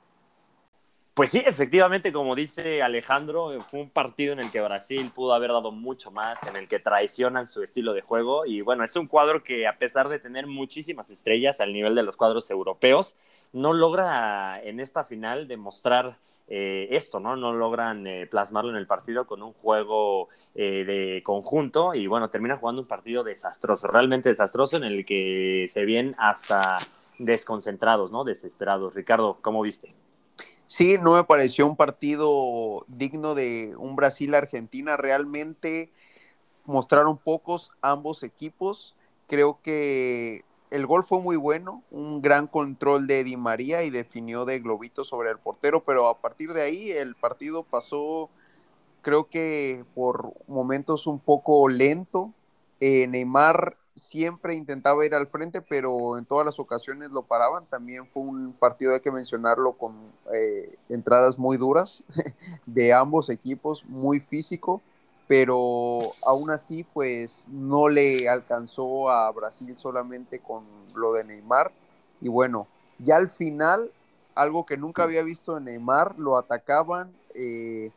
Pues 1.14 1.30
sí, 1.30 1.42
efectivamente, 1.44 2.12
como 2.12 2.34
dice 2.34 2.82
Alejandro, 2.82 3.60
fue 3.62 3.80
un 3.80 3.90
partido 3.90 4.32
en 4.32 4.40
el 4.40 4.50
que 4.50 4.60
Brasil 4.60 5.10
pudo 5.14 5.34
haber 5.34 5.50
dado 5.50 5.70
mucho 5.70 6.10
más, 6.10 6.42
en 6.44 6.56
el 6.56 6.68
que 6.68 6.78
traicionan 6.78 7.46
su 7.46 7.62
estilo 7.62 7.92
de 7.92 8.00
juego. 8.00 8.46
Y 8.46 8.60
bueno, 8.62 8.84
es 8.84 8.94
un 8.96 9.06
cuadro 9.06 9.42
que 9.42 9.66
a 9.66 9.76
pesar 9.76 10.08
de 10.08 10.18
tener 10.18 10.46
muchísimas 10.46 11.10
estrellas 11.10 11.60
al 11.60 11.72
nivel 11.72 11.94
de 11.94 12.04
los 12.04 12.16
cuadros 12.16 12.50
europeos, 12.50 13.16
no 13.52 13.72
logra 13.72 14.62
en 14.62 14.80
esta 14.80 15.04
final 15.04 15.48
demostrar 15.48 16.16
eh, 16.52 16.88
esto, 16.90 17.20
¿no? 17.20 17.36
No 17.36 17.52
logran 17.52 18.04
eh, 18.08 18.26
plasmarlo 18.26 18.70
en 18.70 18.76
el 18.76 18.88
partido 18.88 19.24
con 19.24 19.40
un 19.40 19.52
juego 19.52 20.30
eh, 20.56 20.84
de 20.84 21.22
conjunto 21.22 21.94
y 21.94 22.08
bueno, 22.08 22.28
termina 22.28 22.56
jugando 22.56 22.82
un 22.82 22.88
partido 22.88 23.22
desastroso, 23.22 23.86
realmente 23.86 24.30
desastroso 24.30 24.76
en 24.76 24.82
el 24.82 25.06
que 25.06 25.66
se 25.68 25.84
ven 25.84 26.16
hasta 26.18 26.78
desconcentrados, 27.20 28.10
¿no? 28.10 28.24
Desesperados. 28.24 28.96
Ricardo, 28.96 29.38
¿cómo 29.40 29.62
viste? 29.62 29.94
Sí, 30.66 30.96
no 31.00 31.12
me 31.12 31.22
pareció 31.22 31.68
un 31.68 31.76
partido 31.76 32.84
digno 32.88 33.36
de 33.36 33.72
un 33.78 33.94
Brasil-Argentina. 33.94 34.96
Realmente 34.96 35.92
mostraron 36.64 37.16
pocos 37.16 37.70
ambos 37.80 38.24
equipos. 38.24 38.96
Creo 39.28 39.60
que 39.62 40.44
el 40.70 40.86
gol 40.86 41.04
fue 41.04 41.20
muy 41.20 41.36
bueno, 41.36 41.82
un 41.90 42.22
gran 42.22 42.46
control 42.46 43.06
de 43.06 43.24
Di 43.24 43.36
María 43.36 43.82
y 43.82 43.90
definió 43.90 44.44
de 44.44 44.60
globito 44.60 45.04
sobre 45.04 45.30
el 45.30 45.38
portero, 45.38 45.82
pero 45.84 46.08
a 46.08 46.20
partir 46.20 46.52
de 46.52 46.62
ahí 46.62 46.90
el 46.92 47.16
partido 47.16 47.64
pasó, 47.64 48.30
creo 49.02 49.28
que 49.28 49.84
por 49.94 50.32
momentos 50.46 51.06
un 51.06 51.18
poco 51.18 51.68
lento. 51.68 52.32
Eh, 52.78 53.06
Neymar 53.08 53.76
siempre 53.96 54.54
intentaba 54.54 55.04
ir 55.04 55.14
al 55.14 55.26
frente, 55.26 55.60
pero 55.60 56.16
en 56.16 56.24
todas 56.24 56.46
las 56.46 56.58
ocasiones 56.60 57.10
lo 57.10 57.22
paraban. 57.22 57.66
También 57.66 58.06
fue 58.06 58.22
un 58.22 58.52
partido, 58.52 58.94
hay 58.94 59.00
que 59.00 59.10
mencionarlo, 59.10 59.72
con 59.72 60.12
eh, 60.32 60.76
entradas 60.88 61.36
muy 61.36 61.56
duras 61.56 62.04
de 62.66 62.92
ambos 62.92 63.28
equipos, 63.28 63.84
muy 63.86 64.20
físico 64.20 64.80
pero 65.30 66.14
aún 66.26 66.50
así 66.50 66.82
pues 66.92 67.44
no 67.46 67.88
le 67.88 68.28
alcanzó 68.28 69.10
a 69.10 69.30
Brasil 69.30 69.78
solamente 69.78 70.40
con 70.40 70.64
lo 70.92 71.12
de 71.12 71.22
Neymar. 71.22 71.70
Y 72.20 72.28
bueno, 72.28 72.66
ya 72.98 73.14
al 73.14 73.30
final 73.30 73.92
algo 74.34 74.66
que 74.66 74.76
nunca 74.76 75.04
había 75.04 75.22
visto 75.22 75.56
en 75.56 75.66
Neymar, 75.66 76.18
lo 76.18 76.36
atacaban, 76.36 77.12
eh, 77.36 77.92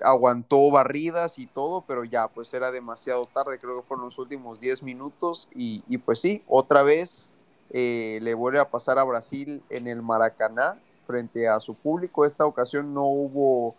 aguantó 0.00 0.68
barridas 0.72 1.38
y 1.38 1.46
todo, 1.46 1.82
pero 1.82 2.02
ya 2.02 2.26
pues 2.26 2.52
era 2.52 2.72
demasiado 2.72 3.26
tarde, 3.26 3.60
creo 3.60 3.80
que 3.80 3.86
fueron 3.86 4.06
los 4.06 4.18
últimos 4.18 4.58
10 4.58 4.82
minutos. 4.82 5.46
Y, 5.54 5.96
pues 5.98 6.18
sí, 6.18 6.42
otra 6.48 6.82
vez 6.82 7.28
eh, 7.70 8.18
le 8.20 8.34
vuelve 8.34 8.58
a 8.58 8.68
pasar 8.68 8.98
a 8.98 9.04
Brasil 9.04 9.62
en 9.70 9.86
el 9.86 10.02
Maracaná 10.02 10.76
frente 11.06 11.46
a 11.46 11.60
su 11.60 11.74
público, 11.74 12.26
esta 12.26 12.46
ocasión 12.46 12.92
no 12.94 13.04
hubo 13.04 13.76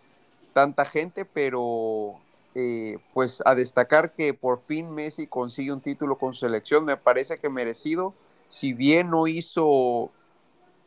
tanta 0.54 0.86
gente, 0.86 1.26
pero 1.26 2.23
eh, 2.54 2.98
pues 3.12 3.42
a 3.44 3.54
destacar 3.54 4.14
que 4.14 4.32
por 4.34 4.60
fin 4.60 4.90
Messi 4.90 5.26
consigue 5.26 5.72
un 5.72 5.80
título 5.80 6.18
con 6.18 6.34
selección, 6.34 6.84
me 6.84 6.96
parece 6.96 7.38
que 7.38 7.48
merecido, 7.48 8.14
si 8.48 8.72
bien 8.72 9.10
no 9.10 9.26
hizo 9.26 10.10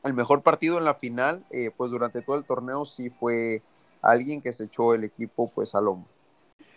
el 0.04 0.14
mejor 0.14 0.44
partido 0.44 0.78
en 0.78 0.86
la 0.86 0.96
final, 0.96 1.44
eh, 1.52 1.72
pues 1.76 1.92
durante 1.92 2.22
todo 2.22 2.38
el 2.38 2.46
torneo 2.46 2.86
sí 2.86 3.10
fue 3.10 3.62
alguien 4.02 4.42
que 4.42 4.54
se 4.54 4.66
echó 4.66 4.94
el 4.94 5.04
equipo 5.04 5.52
pues 5.54 5.76
al 5.76 5.88
hombro. 5.88 6.10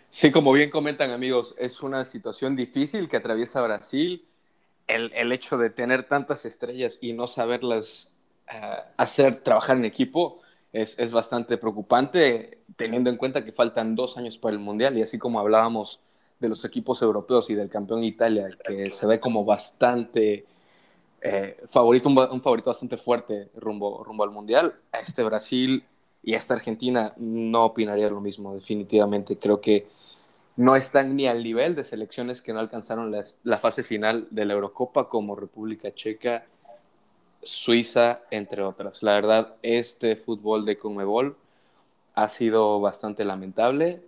Sí, 0.09 0.29
como 0.29 0.51
bien 0.51 0.69
comentan 0.69 1.11
amigos, 1.11 1.55
es 1.57 1.81
una 1.81 2.03
situación 2.03 2.57
difícil 2.57 3.07
que 3.07 3.17
atraviesa 3.17 3.61
Brasil. 3.61 4.27
El, 4.87 5.31
hecho 5.31 5.57
de 5.57 5.69
tener 5.69 6.09
tantas 6.09 6.43
estrellas 6.43 6.97
y 6.99 7.13
no 7.13 7.27
saberlas 7.27 8.17
eh, 8.51 8.75
hacer 8.97 9.37
trabajar 9.37 9.77
en 9.77 9.85
equipo 9.85 10.41
es, 10.73 10.97
es, 10.99 11.11
bastante 11.11 11.57
preocupante 11.57 12.59
teniendo 12.75 13.09
en 13.09 13.17
cuenta 13.17 13.43
que 13.43 13.51
faltan 13.51 13.95
dos 13.95 14.17
años 14.17 14.37
para 14.37 14.53
el 14.53 14.59
Mundial 14.59 14.97
y 14.97 15.01
así 15.01 15.17
como 15.17 15.39
hablábamos 15.39 15.99
de 16.41 16.49
los 16.49 16.65
equipos 16.65 17.01
europeos 17.01 17.49
y 17.49 17.55
del 17.55 17.69
campeón 17.69 18.03
Italia, 18.03 18.49
que 18.65 18.89
se 18.91 19.05
ve 19.05 19.19
como 19.19 19.45
bastante 19.45 20.45
eh, 21.21 21.55
favorito, 21.67 22.09
un, 22.09 22.41
favorito 22.41 22.71
bastante 22.71 22.97
fuerte 22.97 23.49
rumbo, 23.55 24.03
rumbo 24.03 24.23
al 24.23 24.31
Mundial, 24.31 24.73
a 24.91 24.99
este 24.99 25.23
Brasil 25.23 25.85
y 26.23 26.33
a 26.33 26.37
esta 26.37 26.55
Argentina 26.55 27.13
no 27.17 27.65
opinaría 27.65 28.09
lo 28.09 28.19
mismo, 28.21 28.55
definitivamente. 28.55 29.37
Creo 29.37 29.61
que 29.61 29.87
no 30.55 30.75
están 30.75 31.15
ni 31.15 31.27
al 31.27 31.43
nivel 31.43 31.75
de 31.75 31.83
selecciones 31.83 32.41
que 32.41 32.53
no 32.53 32.59
alcanzaron 32.59 33.11
la, 33.11 33.23
la 33.43 33.59
fase 33.59 33.83
final 33.83 34.27
de 34.31 34.45
la 34.45 34.53
Eurocopa 34.53 35.09
como 35.09 35.35
República 35.35 35.93
Checa, 35.93 36.45
Suiza, 37.43 38.21
entre 38.31 38.61
otras. 38.61 39.03
La 39.03 39.13
verdad, 39.13 39.55
este 39.61 40.15
fútbol 40.15 40.65
de 40.65 40.77
Conmebol 40.77 41.37
ha 42.13 42.29
sido 42.29 42.79
bastante 42.79 43.25
lamentable 43.25 44.01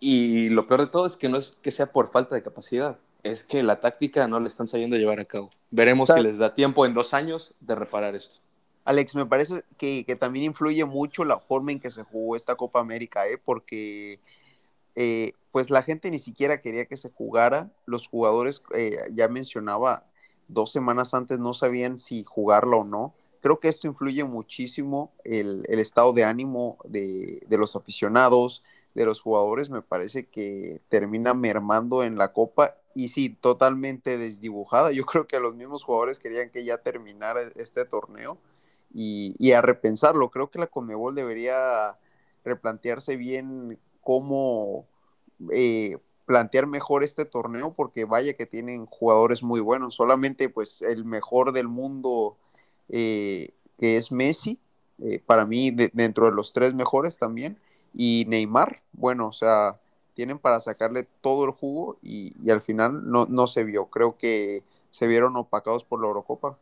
y 0.00 0.48
lo 0.48 0.66
peor 0.66 0.80
de 0.80 0.86
todo 0.88 1.06
es 1.06 1.16
que 1.16 1.28
no 1.28 1.38
es 1.38 1.56
que 1.62 1.70
sea 1.70 1.92
por 1.92 2.08
falta 2.08 2.34
de 2.34 2.42
capacidad, 2.42 2.98
es 3.22 3.44
que 3.44 3.62
la 3.62 3.80
táctica 3.80 4.26
no 4.26 4.40
le 4.40 4.48
están 4.48 4.68
sabiendo 4.68 4.96
llevar 4.96 5.20
a 5.20 5.24
cabo. 5.24 5.50
Veremos 5.70 6.10
si 6.14 6.20
les 6.22 6.38
da 6.38 6.54
tiempo 6.54 6.84
en 6.86 6.94
dos 6.94 7.14
años 7.14 7.54
de 7.60 7.74
reparar 7.74 8.14
esto. 8.14 8.38
Alex, 8.84 9.14
me 9.14 9.26
parece 9.26 9.62
que, 9.76 10.04
también 10.18 10.46
influye 10.46 10.84
mucho 10.84 11.24
la 11.24 11.38
forma 11.38 11.70
en 11.70 11.78
que 11.78 11.90
se 11.90 12.02
jugó 12.02 12.34
esta 12.34 12.56
Copa 12.56 12.80
América, 12.80 13.26
¿eh? 13.28 13.38
porque 13.42 14.18
eh, 14.96 15.32
pues 15.52 15.70
la 15.70 15.82
gente 15.82 16.10
ni 16.10 16.18
siquiera 16.18 16.60
quería 16.60 16.86
que 16.86 16.96
se 16.96 17.10
jugara. 17.10 17.70
Los 17.86 18.08
jugadores, 18.08 18.60
eh, 18.74 18.96
ya 19.12 19.28
mencionaba, 19.28 20.04
dos 20.48 20.72
semanas 20.72 21.14
antes 21.14 21.38
no 21.38 21.54
sabían 21.54 21.98
si 21.98 22.24
jugarla 22.24 22.78
o 22.78 22.84
no. 22.84 23.14
Creo 23.40 23.58
que 23.58 23.68
esto 23.68 23.86
influye 23.86 24.24
muchísimo 24.24 25.12
el, 25.24 25.64
estado 25.68 26.12
de 26.12 26.24
ánimo 26.24 26.78
de, 26.84 27.40
de, 27.48 27.58
los 27.58 27.74
aficionados, 27.74 28.62
de 28.94 29.04
los 29.04 29.20
jugadores. 29.20 29.68
Me 29.68 29.82
parece 29.82 30.26
que 30.26 30.80
termina 30.88 31.34
mermando 31.34 32.04
en 32.04 32.16
la 32.18 32.32
Copa 32.32 32.76
y 32.94 33.08
sí, 33.08 33.30
totalmente 33.30 34.18
desdibujada. 34.18 34.92
Yo 34.92 35.04
creo 35.06 35.26
que 35.26 35.40
los 35.40 35.54
mismos 35.54 35.84
jugadores 35.84 36.18
querían 36.18 36.50
que 36.50 36.64
ya 36.64 36.78
terminara 36.78 37.42
este 37.56 37.84
torneo 37.84 38.38
y, 38.92 39.52
a 39.52 39.62
repensarlo. 39.62 40.30
Creo 40.30 40.50
que 40.50 40.58
la 40.58 40.66
Conmebol 40.66 41.14
debería 41.14 41.96
replantearse 42.44 43.16
bien 43.16 43.78
cómo 44.00 44.86
eh, 45.52 45.98
plantear 46.26 46.66
mejor 46.66 47.04
este 47.04 47.24
torneo 47.24 47.74
porque 47.74 48.04
vaya 48.04 48.34
que 48.34 48.46
tienen 48.46 48.86
jugadores 48.86 49.42
muy 49.42 49.60
buenos. 49.60 49.94
Solamente 49.94 50.48
pues 50.48 50.82
el 50.82 51.04
mejor 51.04 51.52
del 51.52 51.68
mundo 51.68 52.36
eh, 52.88 53.50
que 53.78 53.96
es 53.96 54.12
Messi, 54.12 54.58
eh, 54.98 55.20
para 55.24 55.46
mí 55.46 55.70
dentro 55.70 56.26
de 56.26 56.32
los 56.32 56.52
tres 56.52 56.74
mejores 56.74 57.18
también, 57.18 57.58
y 57.94 58.24
Neymar, 58.28 58.82
bueno, 58.92 59.28
o 59.28 59.32
sea, 59.32 59.80
tienen 60.14 60.38
para 60.38 60.60
sacarle 60.60 61.06
todo 61.20 61.44
el 61.44 61.50
jugo 61.50 61.98
y, 62.00 62.50
al 62.50 62.60
final 62.62 63.10
no, 63.10 63.26
no 63.26 63.46
se 63.46 63.64
vio. 63.64 63.86
Creo 63.86 64.16
que 64.16 64.62
se 64.90 65.06
vieron 65.06 65.36
opacados 65.36 65.84
por 65.84 66.00
la 66.00 66.06
Eurocopa 66.06 66.58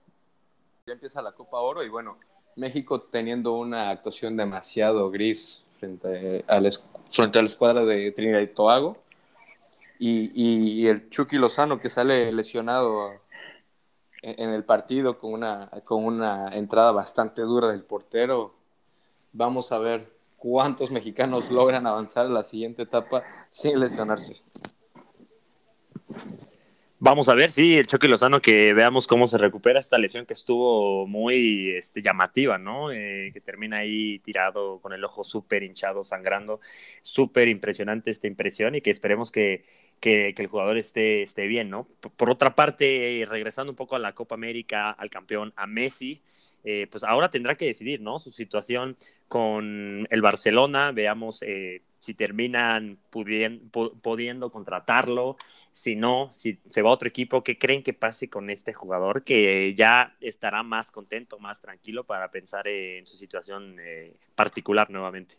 ya 0.87 0.95
empieza 0.95 1.23
la 1.23 1.33
Copa 1.33 1.61
Oro 1.61 1.85
y 1.85 1.89
bueno, 1.89 2.19
México 2.57 3.01
teniendo 3.03 3.55
una 3.55 3.91
actuación 3.91 4.37
demasiado 4.37 5.11
gris 5.11 5.67
frente 5.79 6.45
a 6.49 6.61
la, 6.61 6.71
frente 7.11 7.39
a 7.39 7.43
la 7.43 7.47
escuadra 7.47 7.85
de 7.85 8.11
Trinidad 8.13 8.41
y 8.41 8.49
Tobago 8.49 8.97
y, 10.03 10.87
el 10.87 11.11
Chucky 11.11 11.37
Lozano 11.37 11.79
que 11.79 11.91
sale 11.91 12.33
lesionado 12.33 13.13
en, 14.23 14.51
el 14.51 14.65
partido 14.65 15.19
con 15.19 15.35
una, 15.35 15.71
con 15.85 16.05
una 16.05 16.49
entrada 16.57 16.91
bastante 16.93 17.43
dura 17.43 17.69
del 17.69 17.83
portero. 17.83 18.55
Vamos 19.33 19.73
a 19.73 19.79
ver 19.79 20.05
cuántos 20.39 20.91
mexicanos 20.91 21.51
logran 21.51 21.87
avanzar 21.87 22.27
a 22.27 22.31
la 22.31 22.45
siguiente 22.45 22.83
etapa 22.83 23.23
sin 23.51 23.79
lesionarse. 23.79 24.43
Vamos 27.03 27.31
a 27.31 27.35
ver, 27.35 27.51
sí, 27.51 27.79
el 27.79 27.87
Choque 27.87 28.09
Lozano, 28.09 28.43
que 28.43 28.75
veamos 28.75 29.07
cómo 29.07 29.27
se 29.27 29.39
recupera 29.39 29.81
esta 29.81 29.97
lesión 29.97 30.27
que 30.27 30.35
estuvo 30.35 31.07
muy 31.07 31.71
este, 31.71 32.03
llamativa, 32.03 32.59
¿no? 32.59 32.93
Eh, 32.93 33.31
que 33.33 33.41
termina 33.41 33.79
ahí 33.79 34.19
tirado 34.19 34.81
con 34.81 34.93
el 34.93 35.03
ojo 35.03 35.25
súper 35.25 35.63
hinchado, 35.63 36.05
sangrando. 36.05 36.61
Súper 37.01 37.49
impresionante 37.49 38.11
esta 38.11 38.27
impresión 38.27 38.75
y 38.75 38.83
que 38.83 38.91
esperemos 38.91 39.33
que, 39.33 39.65
que, 39.99 40.35
el 40.37 40.47
jugador 40.49 40.77
esté, 40.77 41.23
esté 41.23 41.47
bien, 41.47 41.71
¿no? 41.71 41.89
Por, 42.19 42.29
otra 42.29 42.55
parte, 42.55 43.27
regresando 43.27 43.73
un 43.73 43.77
poco 43.77 43.97
a 43.97 43.99
la 43.99 44.15
Copa 44.15 44.35
América, 44.35 44.91
al 44.91 45.09
campeón, 45.09 45.55
a 45.57 45.67
Messi, 45.67 46.21
eh, 46.65 46.87
pues 46.91 47.03
ahora 47.03 47.31
tendrá 47.31 47.55
que 47.55 47.65
decidir, 47.65 48.03
¿no? 48.03 48.19
Su 48.19 48.31
situación 48.31 48.99
con 49.27 50.07
el 50.11 50.21
Barcelona, 50.21 50.93
veamos 50.93 51.43
eh, 51.47 51.81
si 51.99 52.15
terminan 52.15 52.99
pudiendo 53.11 54.51
contratarlo, 54.51 55.37
si 55.73 55.97
no, 55.97 56.31
si 56.33 56.61
se 56.69 56.83
va 56.83 56.91
a 56.91 56.93
otro 56.93 57.09
equipo, 57.09 57.45
¿qué 57.45 57.59
creen 57.59 57.83
que 57.83 57.93
pase 57.93 58.29
con 58.29 58.51
este 58.51 58.73
jugador 58.73 59.25
que 59.25 59.75
ya 59.75 60.17
estará 60.21 60.63
más 60.63 60.91
contento, 60.91 61.39
más 61.39 61.61
tranquilo 61.61 62.05
para 62.05 62.31
pensar 62.31 62.67
en 62.69 63.07
su 63.07 63.17
situación 63.17 63.77
eh, 63.81 64.17
particular 64.35 64.91
nuevamente? 64.91 65.37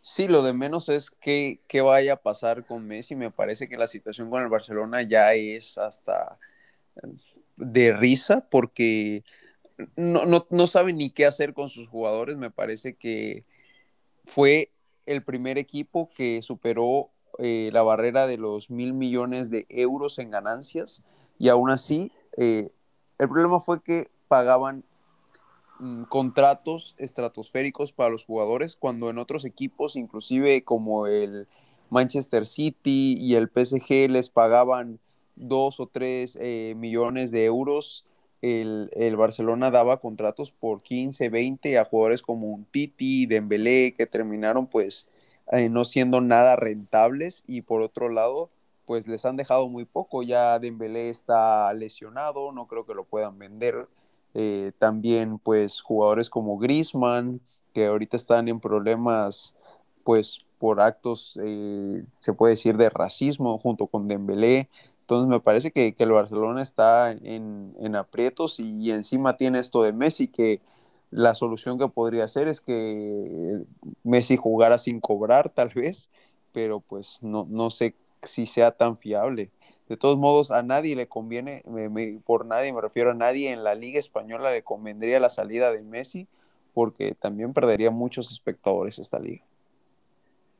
Sí, 0.00 0.28
lo 0.28 0.42
de 0.42 0.52
menos 0.52 0.90
es 0.90 1.10
que, 1.10 1.60
qué 1.66 1.80
vaya 1.80 2.12
a 2.14 2.22
pasar 2.22 2.64
con 2.66 2.86
Messi. 2.86 3.14
Me 3.14 3.30
parece 3.30 3.68
que 3.68 3.78
la 3.78 3.86
situación 3.86 4.28
con 4.28 4.42
el 4.42 4.50
Barcelona 4.50 5.00
ya 5.00 5.32
es 5.32 5.78
hasta 5.78 6.38
de 7.56 7.92
risa 7.94 8.46
porque 8.50 9.24
no, 9.96 10.26
no, 10.26 10.46
no 10.50 10.66
sabe 10.66 10.92
ni 10.92 11.08
qué 11.08 11.24
hacer 11.24 11.54
con 11.54 11.70
sus 11.70 11.88
jugadores. 11.88 12.36
Me 12.36 12.50
parece 12.50 12.96
que 12.96 13.44
fue 14.26 14.72
el 15.06 15.22
primer 15.22 15.56
equipo 15.56 16.10
que 16.14 16.42
superó 16.42 17.13
eh, 17.38 17.70
la 17.72 17.82
barrera 17.82 18.26
de 18.26 18.36
los 18.36 18.70
mil 18.70 18.92
millones 18.92 19.50
de 19.50 19.66
euros 19.68 20.18
en 20.18 20.30
ganancias 20.30 21.02
y 21.38 21.48
aún 21.48 21.70
así 21.70 22.12
eh, 22.36 22.70
el 23.18 23.28
problema 23.28 23.60
fue 23.60 23.82
que 23.82 24.08
pagaban 24.28 24.84
mm, 25.78 26.04
contratos 26.04 26.94
estratosféricos 26.98 27.92
para 27.92 28.10
los 28.10 28.24
jugadores 28.24 28.76
cuando 28.76 29.10
en 29.10 29.18
otros 29.18 29.44
equipos, 29.44 29.96
inclusive 29.96 30.64
como 30.64 31.06
el 31.06 31.48
Manchester 31.90 32.46
City 32.46 33.16
y 33.18 33.34
el 33.34 33.48
PSG 33.48 34.10
les 34.10 34.28
pagaban 34.28 34.98
dos 35.36 35.80
o 35.80 35.86
tres 35.86 36.36
eh, 36.40 36.74
millones 36.76 37.30
de 37.30 37.44
euros. 37.44 38.04
El, 38.42 38.90
el, 38.94 39.16
Barcelona 39.16 39.70
daba 39.70 40.00
contratos 40.00 40.50
por 40.52 40.82
15, 40.82 41.30
20 41.30 41.78
a 41.78 41.84
jugadores 41.84 42.20
como 42.20 42.48
un 42.48 42.64
Titi, 42.64 43.26
Dembélé, 43.26 43.94
que 43.96 44.06
terminaron 44.06 44.66
pues 44.66 45.08
eh, 45.52 45.68
no 45.68 45.84
siendo 45.84 46.20
nada 46.20 46.56
rentables 46.56 47.44
y 47.46 47.62
por 47.62 47.82
otro 47.82 48.08
lado, 48.08 48.50
pues 48.86 49.06
les 49.06 49.24
han 49.24 49.36
dejado 49.36 49.68
muy 49.68 49.84
poco. 49.84 50.22
Ya 50.22 50.58
Dembélé 50.58 51.10
está 51.10 51.72
lesionado, 51.74 52.52
no 52.52 52.66
creo 52.66 52.86
que 52.86 52.94
lo 52.94 53.04
puedan 53.04 53.38
vender. 53.38 53.88
Eh, 54.34 54.72
también 54.78 55.38
pues 55.38 55.80
jugadores 55.80 56.28
como 56.30 56.58
Griezmann, 56.58 57.40
que 57.72 57.86
ahorita 57.86 58.16
están 58.16 58.48
en 58.48 58.60
problemas 58.60 59.54
pues 60.04 60.44
por 60.58 60.80
actos, 60.80 61.38
eh, 61.44 62.04
se 62.20 62.32
puede 62.32 62.52
decir, 62.54 62.76
de 62.76 62.90
racismo 62.90 63.58
junto 63.58 63.86
con 63.86 64.08
Dembélé. 64.08 64.68
Entonces 65.00 65.28
me 65.28 65.40
parece 65.40 65.70
que, 65.70 65.94
el 65.98 66.12
Barcelona 66.12 66.62
está 66.62 67.12
en, 67.12 67.74
en 67.78 67.96
aprietos 67.96 68.58
y, 68.60 68.90
encima 68.90 69.36
tiene 69.36 69.58
esto 69.58 69.82
de 69.82 69.92
Messi 69.92 70.28
que 70.28 70.60
la 71.14 71.36
solución 71.36 71.78
que 71.78 71.88
podría 71.88 72.26
ser 72.26 72.48
es 72.48 72.60
que 72.60 73.62
Messi 74.02 74.36
jugara 74.36 74.78
sin 74.78 75.00
cobrar, 75.00 75.48
tal 75.48 75.68
vez, 75.74 76.10
pero 76.52 76.80
pues 76.80 77.22
no, 77.22 77.46
no 77.48 77.70
sé 77.70 77.94
si 78.22 78.46
sea 78.46 78.72
tan 78.72 78.98
fiable. 78.98 79.50
De 79.88 79.96
todos 79.96 80.18
modos, 80.18 80.50
a 80.50 80.62
nadie 80.62 80.96
le 80.96 81.06
conviene, 81.06 81.62
por 82.24 82.46
nadie 82.46 82.72
me 82.72 82.80
refiero 82.80 83.10
a 83.10 83.14
nadie 83.14 83.52
en 83.52 83.62
la 83.62 83.74
Liga 83.74 84.00
Española 84.00 84.50
le 84.50 84.62
convendría 84.62 85.20
la 85.20 85.28
salida 85.28 85.70
de 85.70 85.82
Messi, 85.82 86.26
porque 86.72 87.14
también 87.14 87.52
perdería 87.52 87.90
muchos 87.90 88.32
espectadores 88.32 88.98
esta 88.98 89.20
liga. 89.20 89.44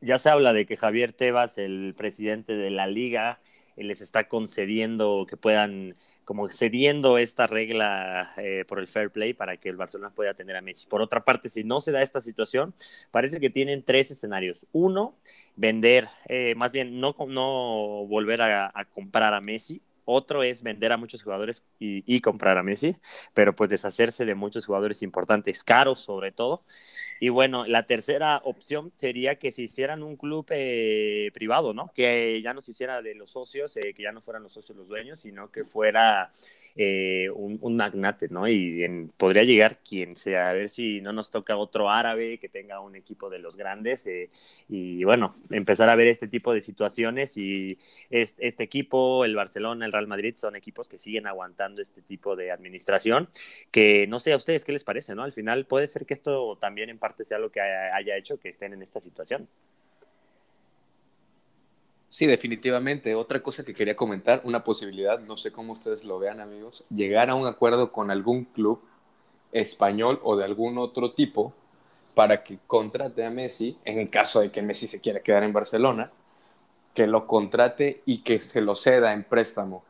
Ya 0.02 0.18
se 0.18 0.28
habla 0.28 0.52
de 0.52 0.66
que 0.66 0.76
Javier 0.76 1.14
Tebas, 1.14 1.56
el 1.58 1.94
presidente 1.96 2.54
de 2.54 2.70
la 2.70 2.86
liga, 2.86 3.40
les 3.76 4.00
está 4.00 4.28
concediendo 4.28 5.26
que 5.28 5.36
puedan, 5.36 5.96
como 6.24 6.48
cediendo 6.48 7.18
esta 7.18 7.46
regla 7.46 8.32
eh, 8.36 8.64
por 8.66 8.78
el 8.78 8.88
fair 8.88 9.10
play 9.10 9.34
para 9.34 9.56
que 9.56 9.68
el 9.68 9.76
Barcelona 9.76 10.14
pueda 10.14 10.34
tener 10.34 10.56
a 10.56 10.60
Messi. 10.60 10.86
Por 10.86 11.02
otra 11.02 11.24
parte, 11.24 11.48
si 11.48 11.64
no 11.64 11.80
se 11.80 11.92
da 11.92 12.02
esta 12.02 12.20
situación, 12.20 12.74
parece 13.10 13.40
que 13.40 13.50
tienen 13.50 13.82
tres 13.82 14.10
escenarios. 14.10 14.66
Uno, 14.72 15.16
vender, 15.56 16.08
eh, 16.28 16.54
más 16.56 16.72
bien 16.72 17.00
no, 17.00 17.14
no 17.28 18.06
volver 18.06 18.42
a, 18.42 18.72
comprar 18.92 19.34
a 19.34 19.40
Messi, 19.40 19.82
otro 20.04 20.42
es 20.42 20.62
vender 20.62 20.92
a 20.92 20.98
muchos 20.98 21.22
jugadores 21.22 21.64
y, 21.78 22.04
y, 22.06 22.20
comprar 22.20 22.58
a 22.58 22.62
Messi, 22.62 22.96
pero 23.32 23.56
pues 23.56 23.70
deshacerse 23.70 24.26
de 24.26 24.34
muchos 24.34 24.66
jugadores 24.66 25.02
importantes, 25.02 25.64
caros 25.64 26.00
sobre 26.00 26.30
todo. 26.30 26.62
Y 27.20 27.28
bueno, 27.28 27.64
la 27.66 27.84
tercera 27.84 28.40
opción 28.44 28.92
sería 28.96 29.38
que 29.38 29.52
se 29.52 29.62
hicieran 29.62 30.02
un 30.02 30.16
club 30.16 30.46
eh, 30.50 31.30
privado, 31.32 31.72
¿no? 31.72 31.92
Que 31.94 32.40
ya 32.42 32.54
no 32.54 32.62
se 32.62 32.72
hiciera 32.72 33.02
de 33.02 33.14
los 33.14 33.30
socios, 33.30 33.76
eh, 33.76 33.94
que 33.94 34.02
ya 34.02 34.12
no 34.12 34.20
fueran 34.20 34.42
los 34.42 34.52
socios 34.52 34.76
los 34.76 34.88
dueños, 34.88 35.20
sino 35.20 35.50
que 35.50 35.64
fuera 35.64 36.30
eh, 36.76 37.28
un, 37.34 37.76
magnate, 37.76 38.28
¿no? 38.28 38.48
Y 38.48 39.08
podría 39.16 39.44
llegar 39.44 39.78
quien 39.78 40.16
sea, 40.16 40.50
a 40.50 40.52
ver 40.52 40.68
si 40.70 41.00
no 41.00 41.12
nos 41.12 41.30
toca 41.30 41.56
otro 41.56 41.90
árabe 41.90 42.38
que 42.38 42.48
tenga 42.48 42.80
un 42.80 42.96
equipo 42.96 43.30
de 43.30 43.38
los 43.38 43.56
grandes 43.56 44.08
y 44.68 45.04
bueno, 45.04 45.32
empezar 45.50 45.88
a 45.88 45.96
ver 45.96 46.08
este 46.08 46.28
tipo 46.28 46.52
de 46.52 46.60
situaciones 46.60 47.36
y 47.36 47.78
este 48.10 48.64
equipo, 48.64 49.24
el 49.24 49.34
Barcelona, 49.36 49.86
el 49.86 49.92
Real 49.92 50.06
Madrid, 50.06 50.34
son 50.36 50.56
equipos 50.56 50.88
que 50.88 50.98
siguen 50.98 51.26
aguantando 51.26 51.82
este 51.82 52.02
tipo 52.02 52.36
de 52.36 52.50
administración, 52.50 53.28
que 53.70 54.06
no 54.06 54.18
sé 54.18 54.32
a 54.32 54.36
ustedes 54.36 54.64
qué 54.64 54.72
les 54.72 54.84
parece, 54.84 55.14
¿no? 55.14 55.22
Al 55.22 55.32
final 55.32 55.66
puede 55.66 55.86
ser 55.86 56.06
que 56.06 56.14
esto 56.14 56.56
también 56.60 56.90
en 56.90 56.98
parte 56.98 57.24
sea 57.24 57.38
lo 57.38 57.50
que 57.50 57.60
haya 57.60 58.16
hecho 58.16 58.38
que 58.38 58.48
estén 58.48 58.72
en 58.72 58.82
esta 58.82 59.00
situación. 59.00 59.48
Sí, 62.14 62.26
definitivamente. 62.26 63.16
Otra 63.16 63.42
cosa 63.42 63.64
que 63.64 63.74
quería 63.74 63.96
comentar, 63.96 64.40
una 64.44 64.62
posibilidad, 64.62 65.18
no 65.18 65.36
sé 65.36 65.50
cómo 65.50 65.72
ustedes 65.72 66.04
lo 66.04 66.20
vean 66.20 66.38
amigos, 66.38 66.84
llegar 66.88 67.28
a 67.28 67.34
un 67.34 67.44
acuerdo 67.48 67.90
con 67.90 68.12
algún 68.12 68.44
club 68.44 68.80
español 69.50 70.20
o 70.22 70.36
de 70.36 70.44
algún 70.44 70.78
otro 70.78 71.12
tipo 71.12 71.52
para 72.14 72.44
que 72.44 72.60
contrate 72.68 73.24
a 73.24 73.30
Messi, 73.30 73.76
en 73.84 73.98
el 73.98 74.10
caso 74.10 74.38
de 74.38 74.52
que 74.52 74.62
Messi 74.62 74.86
se 74.86 75.00
quiera 75.00 75.18
quedar 75.24 75.42
en 75.42 75.52
Barcelona, 75.52 76.12
que 76.94 77.08
lo 77.08 77.26
contrate 77.26 78.02
y 78.06 78.22
que 78.22 78.38
se 78.38 78.60
lo 78.60 78.76
ceda 78.76 79.12
en 79.12 79.24
préstamo. 79.24 79.82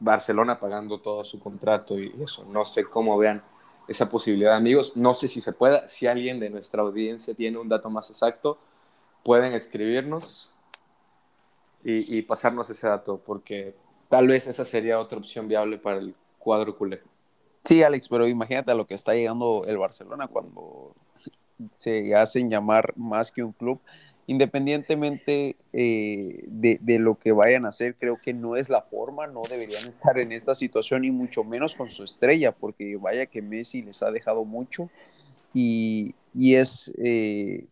Barcelona 0.00 0.58
pagando 0.58 0.98
todo 0.98 1.24
su 1.24 1.38
contrato 1.38 1.96
y 1.96 2.12
eso. 2.24 2.44
No 2.46 2.64
sé 2.64 2.86
cómo 2.86 3.16
vean 3.16 3.40
esa 3.86 4.10
posibilidad, 4.10 4.56
amigos. 4.56 4.96
No 4.96 5.14
sé 5.14 5.28
si 5.28 5.40
se 5.40 5.52
pueda. 5.52 5.86
Si 5.86 6.08
alguien 6.08 6.40
de 6.40 6.50
nuestra 6.50 6.82
audiencia 6.82 7.34
tiene 7.34 7.58
un 7.58 7.68
dato 7.68 7.88
más 7.88 8.10
exacto, 8.10 8.58
pueden 9.22 9.52
escribirnos 9.52 10.51
y, 11.84 12.22
pasarnos 12.22 12.70
ese 12.70 12.86
dato, 12.86 13.20
porque 13.24 13.74
tal 14.08 14.28
vez 14.28 14.46
esa 14.46 14.64
sería 14.64 14.98
otra 14.98 15.18
opción 15.18 15.48
viable 15.48 15.78
para 15.78 15.98
el 15.98 16.14
cuadro 16.38 16.76
culé. 16.76 17.00
Sí, 17.64 17.82
Alex, 17.82 18.08
pero 18.08 18.26
imagínate 18.26 18.70
a 18.72 18.74
lo 18.74 18.86
que 18.86 18.94
está 18.94 19.14
llegando 19.14 19.64
el 19.66 19.78
Barcelona 19.78 20.28
cuando 20.28 20.94
se 21.76 22.14
hacen 22.14 22.50
llamar 22.50 22.92
más 22.96 23.30
que 23.30 23.42
un 23.42 23.52
club. 23.52 23.80
Independientemente 24.26 25.56
eh, 25.72 26.44
de, 26.46 26.78
de, 26.80 26.98
lo 27.00 27.18
que 27.18 27.32
vayan 27.32 27.66
a 27.66 27.70
hacer, 27.70 27.96
creo 27.96 28.20
que 28.20 28.32
no 28.32 28.54
es 28.54 28.68
la 28.68 28.82
forma, 28.82 29.26
no 29.26 29.42
deberían 29.48 29.88
estar 29.88 30.18
en 30.18 30.30
esta 30.30 30.54
situación 30.54 31.04
y 31.04 31.10
mucho 31.10 31.42
menos 31.42 31.74
con 31.74 31.90
su 31.90 32.04
estrella, 32.04 32.52
porque 32.52 32.96
vaya 32.96 33.26
que 33.26 33.42
Messi 33.42 33.82
les 33.82 34.02
ha 34.02 34.12
dejado 34.12 34.44
mucho 34.44 34.88
y, 35.52 36.14
y 36.34 36.54
es 36.54 36.92
eh, 36.98 37.66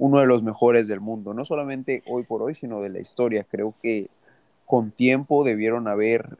uno 0.00 0.18
de 0.20 0.26
los 0.26 0.42
mejores 0.42 0.88
del 0.88 1.00
mundo, 1.00 1.34
no 1.34 1.44
solamente 1.44 2.02
hoy 2.06 2.22
por 2.22 2.42
hoy, 2.42 2.54
sino 2.54 2.80
de 2.80 2.88
la 2.88 3.00
historia. 3.00 3.44
Creo 3.44 3.74
que 3.82 4.08
con 4.64 4.92
tiempo 4.92 5.44
debieron 5.44 5.88
haber, 5.88 6.38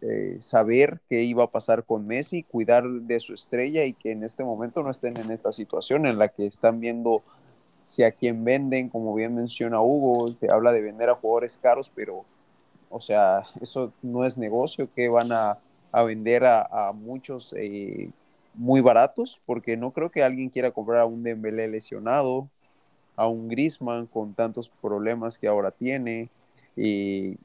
eh, 0.00 0.40
saber 0.40 0.98
qué 1.06 1.22
iba 1.24 1.44
a 1.44 1.50
pasar 1.50 1.84
con 1.84 2.06
Messi, 2.06 2.44
cuidar 2.44 2.84
de 2.88 3.20
su 3.20 3.34
estrella 3.34 3.84
y 3.84 3.92
que 3.92 4.12
en 4.12 4.24
este 4.24 4.42
momento 4.42 4.82
no 4.82 4.90
estén 4.90 5.18
en 5.18 5.30
esta 5.30 5.52
situación 5.52 6.06
en 6.06 6.18
la 6.18 6.28
que 6.28 6.46
están 6.46 6.80
viendo 6.80 7.22
si 7.84 8.04
a 8.04 8.10
quién 8.10 8.42
venden, 8.42 8.88
como 8.88 9.14
bien 9.14 9.34
menciona 9.34 9.82
Hugo, 9.82 10.32
se 10.32 10.50
habla 10.50 10.72
de 10.72 10.80
vender 10.80 11.10
a 11.10 11.14
jugadores 11.14 11.58
caros, 11.62 11.92
pero, 11.94 12.24
o 12.88 13.02
sea, 13.02 13.42
eso 13.60 13.92
no 14.00 14.24
es 14.24 14.38
negocio, 14.38 14.88
que 14.94 15.10
van 15.10 15.30
a, 15.32 15.58
vender 16.06 16.44
a, 16.46 16.62
a 16.62 16.92
muchos 16.94 17.54
eh, 17.54 18.10
muy 18.54 18.80
baratos, 18.80 19.38
porque 19.44 19.76
no 19.76 19.90
creo 19.90 20.10
que 20.10 20.22
alguien 20.22 20.48
quiera 20.48 20.70
comprar 20.70 21.00
a 21.00 21.06
un 21.06 21.22
Dembélé 21.22 21.68
lesionado, 21.68 22.48
a 23.18 23.26
un 23.26 23.48
Griezmann 23.48 24.06
con 24.06 24.32
tantos 24.32 24.70
problemas 24.80 25.38
que 25.38 25.48
ahora 25.48 25.70
tiene, 25.70 26.30
y 26.76 27.36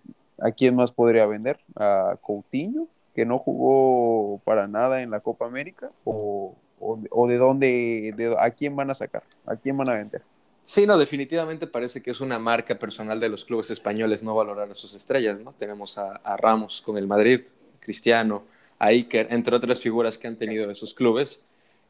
¿A 0.42 0.52
quién 0.52 0.76
más 0.76 0.92
podría 0.92 1.26
vender? 1.26 1.60
¿A 1.76 2.18
Coutinho, 2.22 2.88
que 3.16 3.26
no 3.26 3.38
jugó 3.38 4.40
para 4.44 4.68
nada 4.68 5.02
en 5.02 5.12
la 5.12 5.20
Copa 5.20 5.46
América? 5.46 5.90
¿O, 6.04 6.56
o, 6.80 7.00
o 7.12 7.28
de 7.28 7.38
dónde, 7.38 8.14
de, 8.18 8.36
a 8.38 8.50
quién 8.50 8.76
van 8.76 8.90
a 8.90 8.94
sacar? 8.94 9.24
¿A 9.46 9.56
quién 9.56 9.78
van 9.78 9.90
a 9.90 9.94
vender? 9.94 10.22
Sí, 10.66 10.88
no, 10.88 10.98
definitivamente 10.98 11.68
parece 11.68 12.02
que 12.02 12.12
es 12.12 12.22
una 12.22 12.40
marca 12.40 12.80
personal 12.80 13.20
de 13.20 13.30
los 13.30 13.46
clubes 13.46 13.70
españoles 13.70 14.24
no 14.24 14.34
valorar 14.34 14.72
a 14.72 14.76
sus 14.76 14.96
estrellas, 14.96 15.40
¿no? 15.42 15.54
Tenemos 15.54 15.98
a, 15.98 16.16
a 16.16 16.38
Ramos 16.38 16.82
con 16.82 16.98
el 16.98 17.08
Madrid, 17.08 17.42
Cristiano, 17.80 18.44
a 18.80 18.88
Iker, 18.88 19.28
entre 19.30 19.56
otras 19.56 19.82
figuras 19.82 20.18
que 20.18 20.28
han 20.28 20.38
tenido 20.38 20.70
esos 20.72 20.94
clubes 20.94 21.44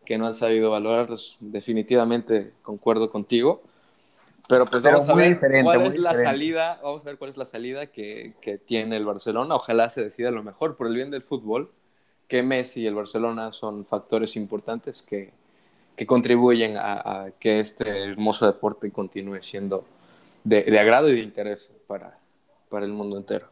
que 0.06 0.17
no 0.17 0.26
han 0.26 0.34
sabido 0.34 0.72
valorarlos. 0.72 1.38
Definitivamente 1.39 2.52
concuerdo 2.62 3.10
contigo. 3.10 3.62
Pero 4.47 4.65
pues 4.65 4.84
vamos 4.84 5.08
a 5.08 5.13
ver 5.15 5.39
cuál 5.39 5.84
es 5.84 5.97
la 5.97 6.10
diferente. 6.10 6.23
salida, 6.23 6.79
vamos 6.84 7.01
a 7.03 7.06
ver 7.06 7.17
cuál 7.17 7.29
es 7.29 7.38
la 7.38 7.45
salida 7.45 7.88
que, 7.88 8.34
que, 8.41 8.58
tiene 8.58 8.97
el 8.97 9.06
Barcelona. 9.06 9.56
Ojalá 9.56 9.89
se 9.89 10.03
decida 10.03 10.32
lo 10.32 10.43
mejor 10.43 10.75
por 10.75 10.88
el 10.88 10.95
bien 10.95 11.12
del 11.12 11.21
fútbol, 11.21 11.71
que 12.27 12.43
Messi 12.43 12.82
y 12.82 12.88
el 12.88 12.95
Barcelona 12.95 13.53
son 13.53 13.86
factores 13.86 14.36
importantes 14.36 15.01
que, 15.01 15.32
que 15.95 16.06
contribuyen 16.06 16.77
a, 16.77 16.93
a, 17.23 17.32
que 17.39 17.62
este 17.62 18.10
hermoso 18.10 18.45
deporte 18.45 18.91
continúe 18.91 19.41
siendo 19.41 19.86
de, 20.43 20.63
de 20.63 20.79
agrado 20.79 21.10
y 21.10 21.15
de 21.15 21.21
interés 21.21 21.71
para, 21.88 22.17
para 22.69 22.86
el 22.86 22.91
mundo 22.91 23.17
entero. 23.17 23.47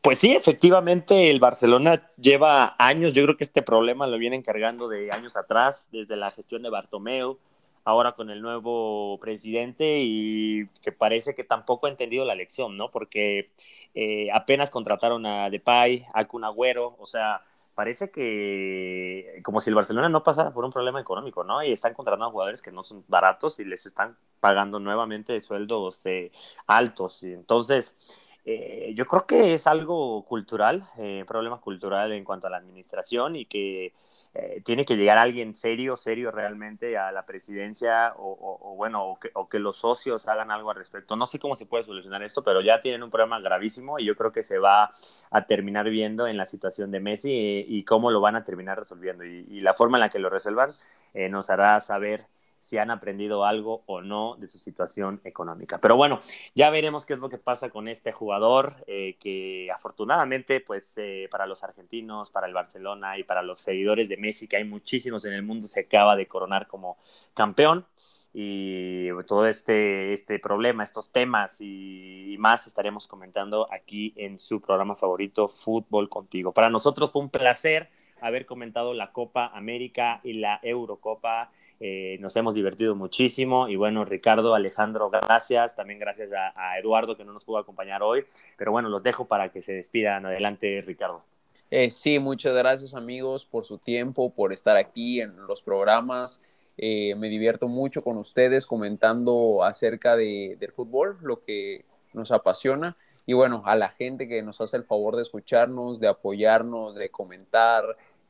Pues 0.00 0.18
sí, 0.18 0.36
efectivamente, 0.36 1.30
el 1.30 1.40
Barcelona 1.40 2.10
lleva 2.18 2.76
años, 2.78 3.14
yo 3.14 3.24
creo 3.24 3.36
que 3.38 3.44
este 3.44 3.62
problema 3.62 4.06
lo 4.06 4.18
viene 4.18 4.36
encargando 4.36 4.86
de 4.86 5.10
años 5.10 5.34
atrás, 5.34 5.88
desde 5.90 6.14
la 6.14 6.30
gestión 6.30 6.62
de 6.62 6.68
Bartomeu, 6.68 7.38
ahora 7.84 8.12
con 8.12 8.30
el 8.30 8.42
nuevo 8.42 9.18
presidente 9.20 10.00
y 10.00 10.66
que 10.82 10.92
parece 10.92 11.34
que 11.34 11.44
tampoco 11.44 11.86
ha 11.86 11.90
entendido 11.90 12.24
la 12.24 12.34
lección, 12.34 12.76
¿no? 12.76 12.90
Porque 12.90 13.50
eh, 13.94 14.28
apenas 14.32 14.70
contrataron 14.70 15.26
a 15.26 15.50
Depay, 15.50 16.06
a 16.14 16.24
Kun 16.24 16.44
Agüero, 16.44 16.96
o 16.98 17.06
sea, 17.06 17.42
parece 17.74 18.10
que 18.10 19.40
como 19.42 19.60
si 19.60 19.70
el 19.70 19.76
Barcelona 19.76 20.08
no 20.08 20.22
pasara 20.22 20.52
por 20.52 20.64
un 20.64 20.72
problema 20.72 21.00
económico, 21.00 21.44
¿no? 21.44 21.62
Y 21.62 21.72
están 21.72 21.94
contratando 21.94 22.26
a 22.26 22.30
jugadores 22.30 22.62
que 22.62 22.72
no 22.72 22.84
son 22.84 23.04
baratos 23.08 23.58
y 23.60 23.64
les 23.64 23.86
están 23.86 24.16
pagando 24.40 24.78
nuevamente 24.78 25.40
sueldos 25.40 26.04
eh, 26.06 26.30
altos. 26.66 27.22
Y 27.22 27.32
entonces, 27.32 27.96
eh, 28.46 28.92
yo 28.94 29.06
creo 29.06 29.26
que 29.26 29.54
es 29.54 29.66
algo 29.66 30.24
cultural, 30.26 30.82
eh, 30.98 31.24
problema 31.26 31.60
cultural 31.60 32.12
en 32.12 32.24
cuanto 32.24 32.46
a 32.46 32.50
la 32.50 32.58
administración 32.58 33.36
y 33.36 33.46
que 33.46 33.94
eh, 34.34 34.60
tiene 34.64 34.84
que 34.84 34.96
llegar 34.96 35.16
alguien 35.16 35.54
serio, 35.54 35.96
serio 35.96 36.30
realmente 36.30 36.98
a 36.98 37.10
la 37.10 37.24
presidencia 37.24 38.12
o, 38.18 38.74
bueno, 38.76 39.04
o 39.04 39.18
que, 39.18 39.30
o 39.34 39.48
que, 39.48 39.58
los 39.58 39.76
socios 39.76 40.28
hagan 40.28 40.50
algo 40.50 40.70
al 40.70 40.76
respecto. 40.76 41.16
No 41.16 41.26
sé 41.26 41.38
cómo 41.38 41.54
se 41.56 41.64
puede 41.64 41.84
solucionar 41.84 42.22
esto, 42.22 42.42
pero 42.44 42.60
ya 42.60 42.80
tienen 42.80 43.02
un 43.02 43.10
problema 43.10 43.40
gravísimo 43.40 43.98
y 43.98 44.04
yo 44.04 44.14
creo 44.14 44.32
que 44.32 44.42
se 44.42 44.58
va 44.58 44.90
a 45.30 45.46
terminar 45.46 45.88
viendo 45.88 46.26
en 46.26 46.36
la 46.36 46.44
situación 46.44 46.90
de 46.90 47.00
Messi 47.00 47.30
y, 47.30 47.78
y 47.78 47.84
cómo 47.84 48.10
lo 48.10 48.20
van 48.20 48.36
a 48.36 48.44
terminar 48.44 48.78
resolviendo. 48.78 49.24
Y, 49.24 49.46
y, 49.48 49.60
la 49.60 49.72
forma 49.72 49.96
en 49.96 50.02
la 50.02 50.10
que 50.10 50.18
lo 50.18 50.28
resuelvan 50.28 50.74
eh, 51.14 51.28
nos 51.28 51.48
hará 51.48 51.80
saber 51.80 52.26
si 52.64 52.78
han 52.78 52.90
aprendido 52.90 53.44
algo 53.44 53.82
o 53.84 54.00
no 54.00 54.36
de 54.38 54.46
su 54.46 54.58
situación 54.58 55.20
económica. 55.24 55.78
Pero 55.82 55.96
bueno, 55.96 56.18
ya 56.54 56.70
veremos 56.70 57.04
qué 57.04 57.12
es 57.12 57.18
lo 57.18 57.28
que 57.28 57.36
pasa 57.36 57.68
con 57.68 57.88
este 57.88 58.10
jugador, 58.10 58.76
eh, 58.86 59.18
que 59.20 59.68
afortunadamente, 59.70 60.62
pues 60.62 60.94
eh, 60.96 61.28
para 61.30 61.46
los 61.46 61.62
argentinos, 61.62 62.30
para 62.30 62.46
el 62.46 62.54
Barcelona 62.54 63.18
y 63.18 63.22
para 63.24 63.42
los 63.42 63.58
seguidores 63.58 64.08
de 64.08 64.16
Messi, 64.16 64.48
que 64.48 64.56
hay 64.56 64.64
muchísimos 64.64 65.26
en 65.26 65.34
el 65.34 65.42
mundo, 65.42 65.66
se 65.66 65.80
acaba 65.80 66.16
de 66.16 66.26
coronar 66.26 66.66
como 66.66 66.96
campeón. 67.34 67.84
Y 68.32 69.10
todo 69.28 69.46
este, 69.46 70.14
este 70.14 70.38
problema, 70.38 70.82
estos 70.82 71.12
temas 71.12 71.60
y, 71.60 72.32
y 72.32 72.38
más 72.38 72.66
estaremos 72.66 73.06
comentando 73.06 73.68
aquí 73.70 74.14
en 74.16 74.38
su 74.40 74.62
programa 74.62 74.94
favorito, 74.94 75.48
Fútbol 75.48 76.08
Contigo. 76.08 76.50
Para 76.50 76.70
nosotros 76.70 77.12
fue 77.12 77.20
un 77.20 77.28
placer 77.28 77.90
haber 78.22 78.46
comentado 78.46 78.94
la 78.94 79.12
Copa 79.12 79.48
América 79.54 80.20
y 80.24 80.32
la 80.32 80.58
Eurocopa 80.62 81.52
eh, 81.86 82.16
nos 82.18 82.34
hemos 82.36 82.54
divertido 82.54 82.94
muchísimo 82.94 83.68
y 83.68 83.76
bueno, 83.76 84.06
Ricardo, 84.06 84.54
Alejandro, 84.54 85.10
gracias, 85.10 85.76
también 85.76 85.98
gracias 85.98 86.30
a, 86.32 86.78
Eduardo 86.78 87.14
que 87.14 87.26
no 87.26 87.34
nos 87.34 87.44
pudo 87.44 87.58
acompañar 87.58 88.02
hoy, 88.02 88.24
pero 88.56 88.72
bueno, 88.72 88.88
los 88.88 89.02
dejo 89.02 89.26
para 89.26 89.50
que 89.50 89.60
se 89.60 89.74
despidan. 89.74 90.24
Adelante, 90.24 90.82
Ricardo. 90.86 91.22
Eh, 91.70 91.90
sí, 91.90 92.18
muchas 92.18 92.54
gracias 92.54 92.94
amigos 92.94 93.44
por 93.44 93.66
su 93.66 93.76
tiempo, 93.76 94.32
por 94.32 94.54
estar 94.54 94.78
aquí 94.78 95.20
en 95.20 95.36
los 95.46 95.60
programas. 95.60 96.40
Eh, 96.78 97.16
me 97.16 97.28
divierto 97.28 97.68
mucho 97.68 98.02
con 98.02 98.16
ustedes 98.16 98.64
comentando 98.64 99.62
acerca 99.62 100.16
de, 100.16 100.56
del 100.58 100.72
fútbol, 100.72 101.18
lo 101.20 101.44
que 101.44 101.84
nos 102.14 102.32
apasiona. 102.32 102.96
Y 103.26 103.34
bueno, 103.34 103.62
a 103.66 103.76
la 103.76 103.90
gente 103.90 104.26
que 104.26 104.42
nos 104.42 104.58
hace 104.62 104.78
el 104.78 104.84
favor 104.84 105.16
de 105.16 105.22
escucharnos, 105.22 106.00
de 106.00 106.08
apoyarnos, 106.08 106.94
de 106.94 107.10
comentar, 107.10 107.84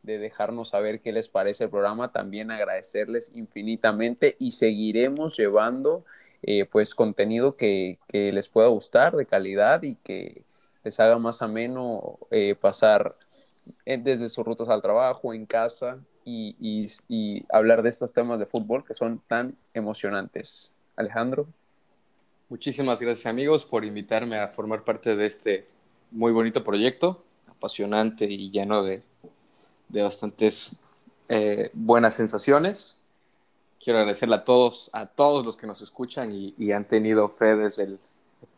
de 0.05 0.19
dejarnos 0.19 0.69
saber 0.69 1.01
qué 1.01 1.12
les 1.12 1.29
parece 1.29 1.64
el 1.64 1.71
programa, 1.71 2.12
también 2.12 2.51
agradecerles 2.51 3.33
infinitamente 3.35 4.37
y 4.38 4.53
seguiremos 4.53 5.37
llevando 5.37 6.05
eh, 6.43 6.67
pues 6.67 6.95
contenido 6.95 7.57
que, 7.57 7.99
que, 8.07 8.31
les 8.31 8.49
pueda 8.49 8.69
gustar, 8.69 9.17
de 9.17 9.25
calidad 9.25 9.83
y 9.83 9.97
que 9.97 10.43
les 10.85 11.01
haga 11.01 11.19
más 11.19 11.40
ameno 11.40 12.19
eh, 12.31 12.55
pasar 12.55 13.17
desde 13.87 14.29
sus 14.29 14.45
rutas 14.45 14.69
al 14.69 14.83
trabajo, 14.83 15.33
en 15.33 15.47
casa 15.47 15.99
y, 16.23 16.55
y 17.09 17.45
hablar 17.51 17.83
de 17.83 17.88
estos 17.88 18.12
temas 18.12 18.38
de 18.38 18.45
fútbol 18.45 18.85
que 18.85 18.93
son 18.93 19.23
tan 19.27 19.57
emocionantes. 19.73 20.71
Alejandro. 20.97 21.47
Muchísimas 22.51 23.01
gracias 23.01 23.27
amigos 23.27 23.64
por 23.64 23.85
invitarme 23.85 24.38
a 24.38 24.49
formar 24.49 24.85
parte 24.85 25.17
de 25.17 25.27
este 25.27 25.67
muy 26.11 26.31
bonito 26.31 26.62
proyecto, 26.62 27.25
apasionante 27.49 28.27
y 28.27 28.51
lleno 28.51 28.83
de 28.83 29.03
de 29.88 30.03
bastantes 30.03 30.77
eh, 31.29 31.70
buenas 31.73 32.14
sensaciones. 32.14 33.01
Quiero 33.83 33.99
agradecerle 33.99 34.37
a 34.37 34.44
todos, 34.44 34.90
a 34.92 35.07
todos 35.07 35.44
los 35.44 35.57
que 35.57 35.66
nos 35.66 35.83
escuchan 35.83 36.33
y, 36.33 36.55
y, 36.57 36.73
han 36.73 36.87
tenido 36.87 37.29
fe 37.29 37.57
desde 37.57 37.85
el 37.85 37.99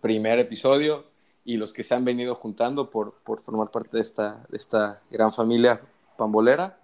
primer 0.01 0.39
episodio 0.39 1.05
y 1.45 1.57
los 1.57 1.73
que 1.73 1.83
se 1.83 1.95
han 1.95 2.05
venido 2.05 2.35
juntando 2.35 2.91
por, 2.91 3.15
por 3.25 3.41
formar 3.41 3.71
parte 3.71 3.97
de 3.97 4.03
esta, 4.03 4.45
de 4.49 4.57
esta 4.57 5.03
gran 5.11 5.33
familia 5.33 5.81
pambolera. 6.17 6.79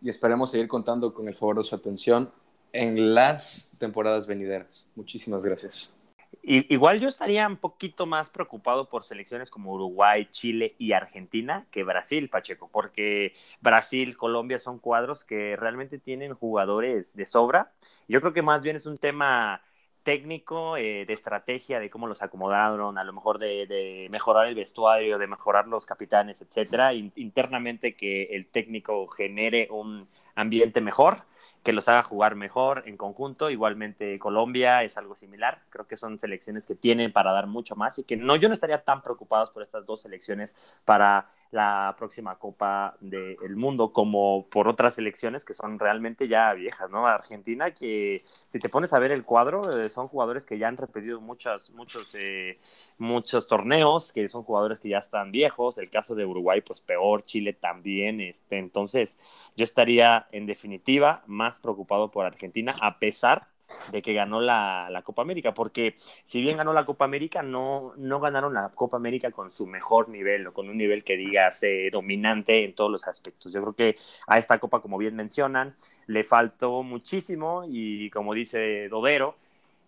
Y 0.00 0.08
esperemos 0.08 0.50
seguir 0.50 0.68
contando 0.68 1.12
con 1.12 1.28
el 1.28 1.34
favor 1.34 1.56
de 1.56 1.64
su 1.64 1.74
atención 1.74 2.30
en 2.72 3.14
las 3.14 3.70
temporadas 3.78 4.26
venideras. 4.26 4.86
Muchísimas 4.94 5.44
gracias. 5.44 5.97
Igual 6.42 7.00
yo 7.00 7.08
estaría 7.08 7.46
un 7.46 7.56
poquito 7.56 8.06
más 8.06 8.30
preocupado 8.30 8.88
por 8.88 9.04
selecciones 9.04 9.50
como 9.50 9.72
Uruguay, 9.72 10.28
Chile 10.30 10.74
y 10.78 10.92
Argentina 10.92 11.66
que 11.70 11.84
Brasil, 11.84 12.30
Pacheco, 12.30 12.68
porque 12.72 13.34
Brasil, 13.60 14.16
Colombia 14.16 14.58
son 14.58 14.78
cuadros 14.78 15.24
que 15.24 15.56
realmente 15.56 15.98
tienen 15.98 16.34
jugadores 16.34 17.14
de 17.16 17.26
sobra. 17.26 17.72
Yo 18.08 18.20
creo 18.20 18.32
que 18.32 18.42
más 18.42 18.62
bien 18.62 18.76
es 18.76 18.86
un 18.86 18.98
tema 18.98 19.62
técnico, 20.08 20.78
eh, 20.78 21.04
de 21.06 21.12
estrategia, 21.12 21.80
de 21.80 21.90
cómo 21.90 22.06
los 22.06 22.22
acomodaron, 22.22 22.96
a 22.96 23.04
lo 23.04 23.12
mejor 23.12 23.38
de, 23.38 24.08
mejorar 24.10 24.46
el 24.46 24.54
vestuario, 24.54 25.18
de 25.18 25.26
mejorar 25.26 25.68
los 25.68 25.84
capitanes, 25.84 26.40
etcétera, 26.40 26.94
internamente 26.94 27.94
que 27.94 28.22
el 28.30 28.46
técnico 28.46 29.06
genere 29.08 29.68
un 29.70 30.08
ambiente 30.34 30.80
mejor, 30.80 31.24
que 31.62 31.72
los 31.72 31.88
haga 31.88 32.02
jugar 32.02 32.34
mejor 32.34 32.82
en 32.86 32.96
conjunto. 32.96 33.50
Igualmente 33.50 34.18
Colombia 34.18 34.82
es 34.82 34.96
algo 34.96 35.14
similar. 35.14 35.62
Creo 35.70 35.86
que 35.86 35.96
son 35.96 36.18
selecciones 36.18 36.66
que 36.66 36.74
tienen 36.74 37.12
para 37.12 37.32
dar 37.32 37.46
mucho 37.46 37.76
más 37.76 37.98
y 37.98 38.04
que 38.04 38.16
no, 38.16 38.36
yo 38.36 38.48
no 38.48 38.54
estaría 38.54 38.82
tan 38.82 39.02
preocupado 39.02 39.52
por 39.52 39.62
estas 39.62 39.86
dos 39.86 40.02
selecciones 40.02 40.54
para 40.84 41.28
la 41.50 41.94
próxima 41.96 42.36
Copa 42.38 42.96
del 43.00 43.56
Mundo, 43.56 43.92
como 43.92 44.46
por 44.50 44.68
otras 44.68 44.94
selecciones 44.94 45.44
que 45.44 45.54
son 45.54 45.78
realmente 45.78 46.28
ya 46.28 46.52
viejas, 46.52 46.90
¿no? 46.90 47.06
Argentina, 47.06 47.72
que 47.72 48.18
si 48.46 48.58
te 48.58 48.68
pones 48.68 48.92
a 48.92 48.98
ver 48.98 49.12
el 49.12 49.24
cuadro, 49.24 49.80
eh, 49.80 49.88
son 49.88 50.08
jugadores 50.08 50.44
que 50.44 50.58
ya 50.58 50.68
han 50.68 50.76
repetido 50.76 51.20
muchas, 51.20 51.70
muchos, 51.70 52.14
eh, 52.14 52.58
muchos 52.98 53.46
torneos, 53.46 54.12
que 54.12 54.28
son 54.28 54.42
jugadores 54.42 54.78
que 54.78 54.90
ya 54.90 54.98
están 54.98 55.32
viejos, 55.32 55.78
el 55.78 55.90
caso 55.90 56.14
de 56.14 56.26
Uruguay, 56.26 56.60
pues 56.60 56.80
peor, 56.80 57.24
Chile 57.24 57.52
también, 57.54 58.20
este, 58.20 58.58
entonces 58.58 59.18
yo 59.56 59.64
estaría 59.64 60.28
en 60.32 60.46
definitiva 60.46 61.22
más 61.26 61.60
preocupado 61.60 62.10
por 62.10 62.26
Argentina, 62.26 62.74
a 62.80 62.98
pesar 62.98 63.48
de 63.92 64.02
que 64.02 64.12
ganó 64.12 64.40
la, 64.40 65.02
Copa 65.04 65.22
América, 65.22 65.54
porque 65.54 65.94
si 66.24 66.40
bien 66.42 66.56
ganó 66.56 66.72
la 66.72 66.84
Copa 66.84 67.04
América, 67.04 67.42
no, 67.42 67.92
no 67.96 68.20
ganaron 68.20 68.54
la 68.54 68.70
Copa 68.70 68.96
América 68.96 69.30
con 69.30 69.50
su 69.50 69.66
mejor 69.66 70.08
nivel 70.08 70.46
o 70.46 70.52
con 70.52 70.68
un 70.68 70.76
nivel 70.76 71.04
que 71.04 71.16
digas 71.16 71.64
dominante 71.92 72.64
en 72.64 72.74
todos 72.74 72.90
los 72.90 73.06
aspectos. 73.06 73.52
Yo 73.52 73.60
creo 73.62 73.72
que 73.74 73.96
a 74.26 74.38
esta 74.38 74.58
Copa, 74.58 74.80
como 74.80 74.98
bien 74.98 75.16
mencionan, 75.16 75.74
le 76.06 76.24
faltó 76.24 76.82
muchísimo 76.82 77.64
y 77.66 78.10
como 78.10 78.34
dice 78.34 78.88
Dodero, 78.88 79.36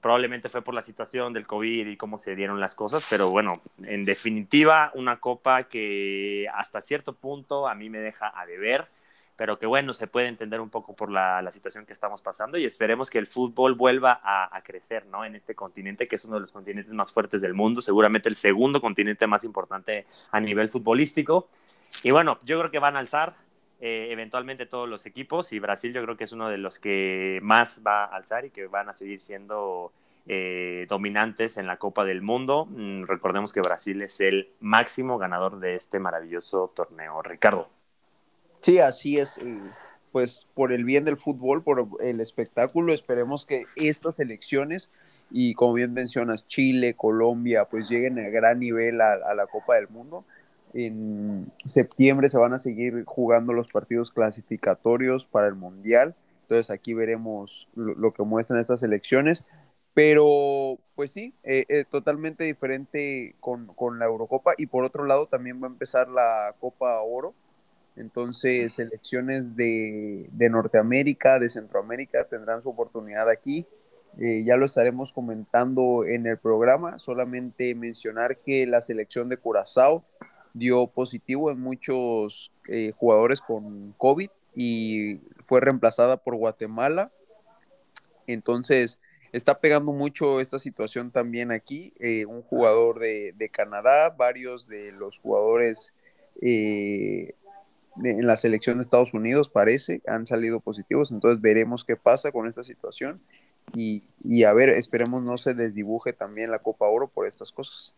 probablemente 0.01 0.49
fue 0.49 0.63
por 0.63 0.75
la 0.75 0.83
situación 0.83 1.33
del 1.33 1.47
COVID 1.47 1.87
y 1.87 1.97
cómo 1.97 2.19
se 2.19 2.35
dieron 2.35 2.61
las 2.61 2.75
cosas, 2.75 3.07
pero 3.09 3.31
bueno, 3.31 3.55
en 3.83 4.05
definitiva, 4.05 4.91
una 4.95 5.21
Copa 5.21 5.65
que 5.65 6.47
hasta 6.55 6.81
cierto 6.81 7.15
punto 7.15 7.69
a 7.69 7.75
mí 7.75 7.91
me 7.91 7.99
deja 7.99 8.33
a 8.35 8.47
deber 8.47 8.89
pero 9.41 9.59
que 9.59 9.65
bueno, 9.65 9.95
se 9.95 10.07
puede 10.07 10.27
entender 10.27 10.61
un 10.61 10.69
poco 10.69 10.95
por 10.95 11.11
la, 11.11 11.51
situación 11.51 11.87
que 11.87 11.95
estamos 11.95 12.21
pasando 12.21 12.59
y 12.59 12.67
esperemos 12.67 13.09
que 13.09 13.17
el 13.17 13.27
fútbol 13.27 13.75
vuelva 13.75 14.21
a, 14.23 14.61
crecer, 14.61 15.07
¿no? 15.07 15.25
En 15.25 15.35
este 15.35 15.55
continente, 15.55 16.07
que 16.07 16.17
es 16.17 16.27
uno 16.27 16.35
de 16.35 16.43
los 16.43 16.53
continentes 16.53 16.93
más 16.93 17.11
fuertes 17.11 17.41
del 17.41 17.55
mundo, 17.55 17.81
seguramente 17.81 18.29
el 18.29 18.37
segundo 18.37 18.83
continente 18.83 19.27
más 19.27 19.43
importante 19.45 20.05
a 20.31 20.41
nivel 20.41 20.69
futbolístico. 20.69 21.49
Y 22.03 22.11
bueno, 22.11 22.39
yo 22.45 22.59
creo 22.59 22.71
que 22.71 22.81
van 22.81 22.97
a 22.97 22.99
alzar 22.99 23.35
eh, 23.81 24.09
eventualmente 24.11 24.67
todos 24.67 24.87
los 24.87 25.07
equipos 25.07 25.55
y 25.55 25.59
Brasil 25.59 25.95
yo 25.95 26.03
creo 26.03 26.19
que 26.19 26.25
es 26.25 26.33
uno 26.33 26.51
de 26.51 26.59
los 26.59 26.79
que 26.79 27.41
más 27.43 27.81
va 27.81 28.05
a 28.05 28.17
alzar 28.17 28.45
y 28.45 28.51
que 28.51 28.67
van 28.67 28.91
a 28.91 28.93
seguir 28.93 29.23
siendo 29.23 29.91
eh, 30.27 30.85
dominantes 30.87 31.57
en 31.57 31.67
la 31.67 31.79
Copa 31.79 32.05
del 32.05 32.21
Mundo. 32.21 32.67
Mm, 32.67 33.05
recordemos 33.05 33.55
que 33.55 33.63
Brasil 33.63 34.03
es 34.03 34.21
el 34.21 34.51
máximo 34.61 35.17
ganador 35.17 35.61
de 35.61 35.77
este 35.77 35.99
maravilloso 35.99 36.71
torneo. 36.77 37.23
Ricardo. 37.23 37.80
Sí, 38.63 38.79
así 38.79 39.19
es. 39.19 39.39
Pues 40.13 40.47
por 40.55 40.73
el 40.73 40.85
bien 40.85 41.05
del 41.05 41.17
fútbol, 41.17 41.63
por 41.63 41.89
el 42.01 42.21
espectáculo, 42.21 42.93
esperemos 42.93 43.47
que 43.47 43.65
estas 43.77 44.19
elecciones 44.19 44.91
y 45.31 45.55
como 45.55 45.75
bien 45.75 45.93
mencionas, 45.93 46.47
Chile, 46.47 46.95
Colombia, 46.95 47.67
pues 47.71 47.89
lleguen 47.89 48.19
a 48.19 48.29
gran 48.29 48.59
nivel 48.59 49.01
a, 49.01 49.35
la 49.35 49.47
Copa 49.47 49.77
del 49.77 49.89
Mundo. 49.89 50.25
En 50.75 51.51
septiembre 51.65 52.29
se 52.29 52.39
van 52.39 52.53
a 52.53 52.59
seguir 52.59 53.05
jugando 53.07 53.53
los 53.53 53.69
partidos 53.69 54.11
clasificatorios 54.11 55.27
para 55.27 55.47
el 55.47 55.55
Mundial. 55.55 56.15
Entonces 56.43 56.71
aquí 56.71 56.95
veremos 56.95 57.69
lo, 57.75 58.13
que 58.13 58.25
muestran 58.25 58.59
estas 58.59 58.83
elecciones. 58.83 59.45
Pero, 59.93 60.79
pues 60.95 61.11
sí, 61.11 61.35
eh, 61.43 61.65
eh, 61.69 61.85
totalmente 61.85 62.45
diferente 62.45 63.35
con, 63.41 63.67
con, 63.75 63.99
la 63.99 64.07
Eurocopa. 64.07 64.53
Y 64.57 64.67
por 64.67 64.85
otro 64.85 65.05
lado, 65.05 65.27
también 65.27 65.61
va 65.61 65.67
a 65.67 65.71
empezar 65.71 66.09
la 66.09 66.55
Copa 66.61 67.01
Oro, 67.01 67.35
entonces, 68.01 68.73
selecciones 68.73 69.57
de, 69.57 70.29
Norteamérica, 70.51 71.39
de 71.39 71.51
Centroamérica 71.51 72.25
tendrán 72.25 72.63
su 72.63 72.71
oportunidad 72.71 73.29
aquí. 73.29 73.67
Eh, 74.19 74.43
ya 74.45 74.57
lo 74.57 74.65
estaremos 74.65 75.13
comentando 75.13 76.05
en 76.07 76.27
el 76.27 76.39
programa. 76.39 76.99
Solamente 76.99 77.75
mencionar 77.75 78.39
que 78.39 78.67
la 78.67 78.81
selección 78.81 79.29
de 79.29 79.37
Curazao 79.37 80.03
dio 80.55 80.87
positivo 80.87 81.51
en 81.51 81.61
muchos 81.61 82.53
eh, 82.69 82.93
jugadores 82.97 83.41
con 83.43 83.93
COVID 83.99 84.31
y 84.55 85.21
fue 85.45 85.61
reemplazada 85.61 86.17
por 86.17 86.37
Guatemala. 86.37 87.13
Entonces, 88.27 88.99
está 89.33 89.61
pegando 89.61 89.93
mucho 89.93 90.41
esta 90.41 90.59
situación 90.59 91.11
también 91.11 91.53
aquí. 91.53 91.93
Eh, 92.01 92.25
un 92.25 92.43
jugador 92.43 92.99
de, 92.99 93.35
de, 93.37 93.49
Canadá, 93.51 94.09
varios 94.09 94.67
de 94.67 94.91
los 94.93 95.19
jugadores 95.19 95.93
en 98.05 98.27
la 98.27 98.37
selección 98.37 98.79
de 98.79 98.83
Estados 98.83 99.15
Unidos 99.15 99.49
parece, 99.49 100.03
han 100.07 100.27
salido 100.27 100.61
positivos, 100.61 101.11
entonces 101.11 101.41
veremos 101.41 101.85
qué 101.85 101.97
pasa 101.97 102.33
con 102.33 102.47
esta 102.47 102.65
situación 102.65 103.15
y, 103.75 104.45
a 104.45 104.53
ver, 104.53 104.71
esperemos 104.71 105.25
no 105.25 105.39
se 105.39 105.55
desdibuje 105.55 106.13
también 106.13 106.51
la 106.51 106.61
Copa 106.61 106.87
Oro 106.87 107.09
por 107.09 107.27
estas 107.27 107.53
cosas. 107.53 107.95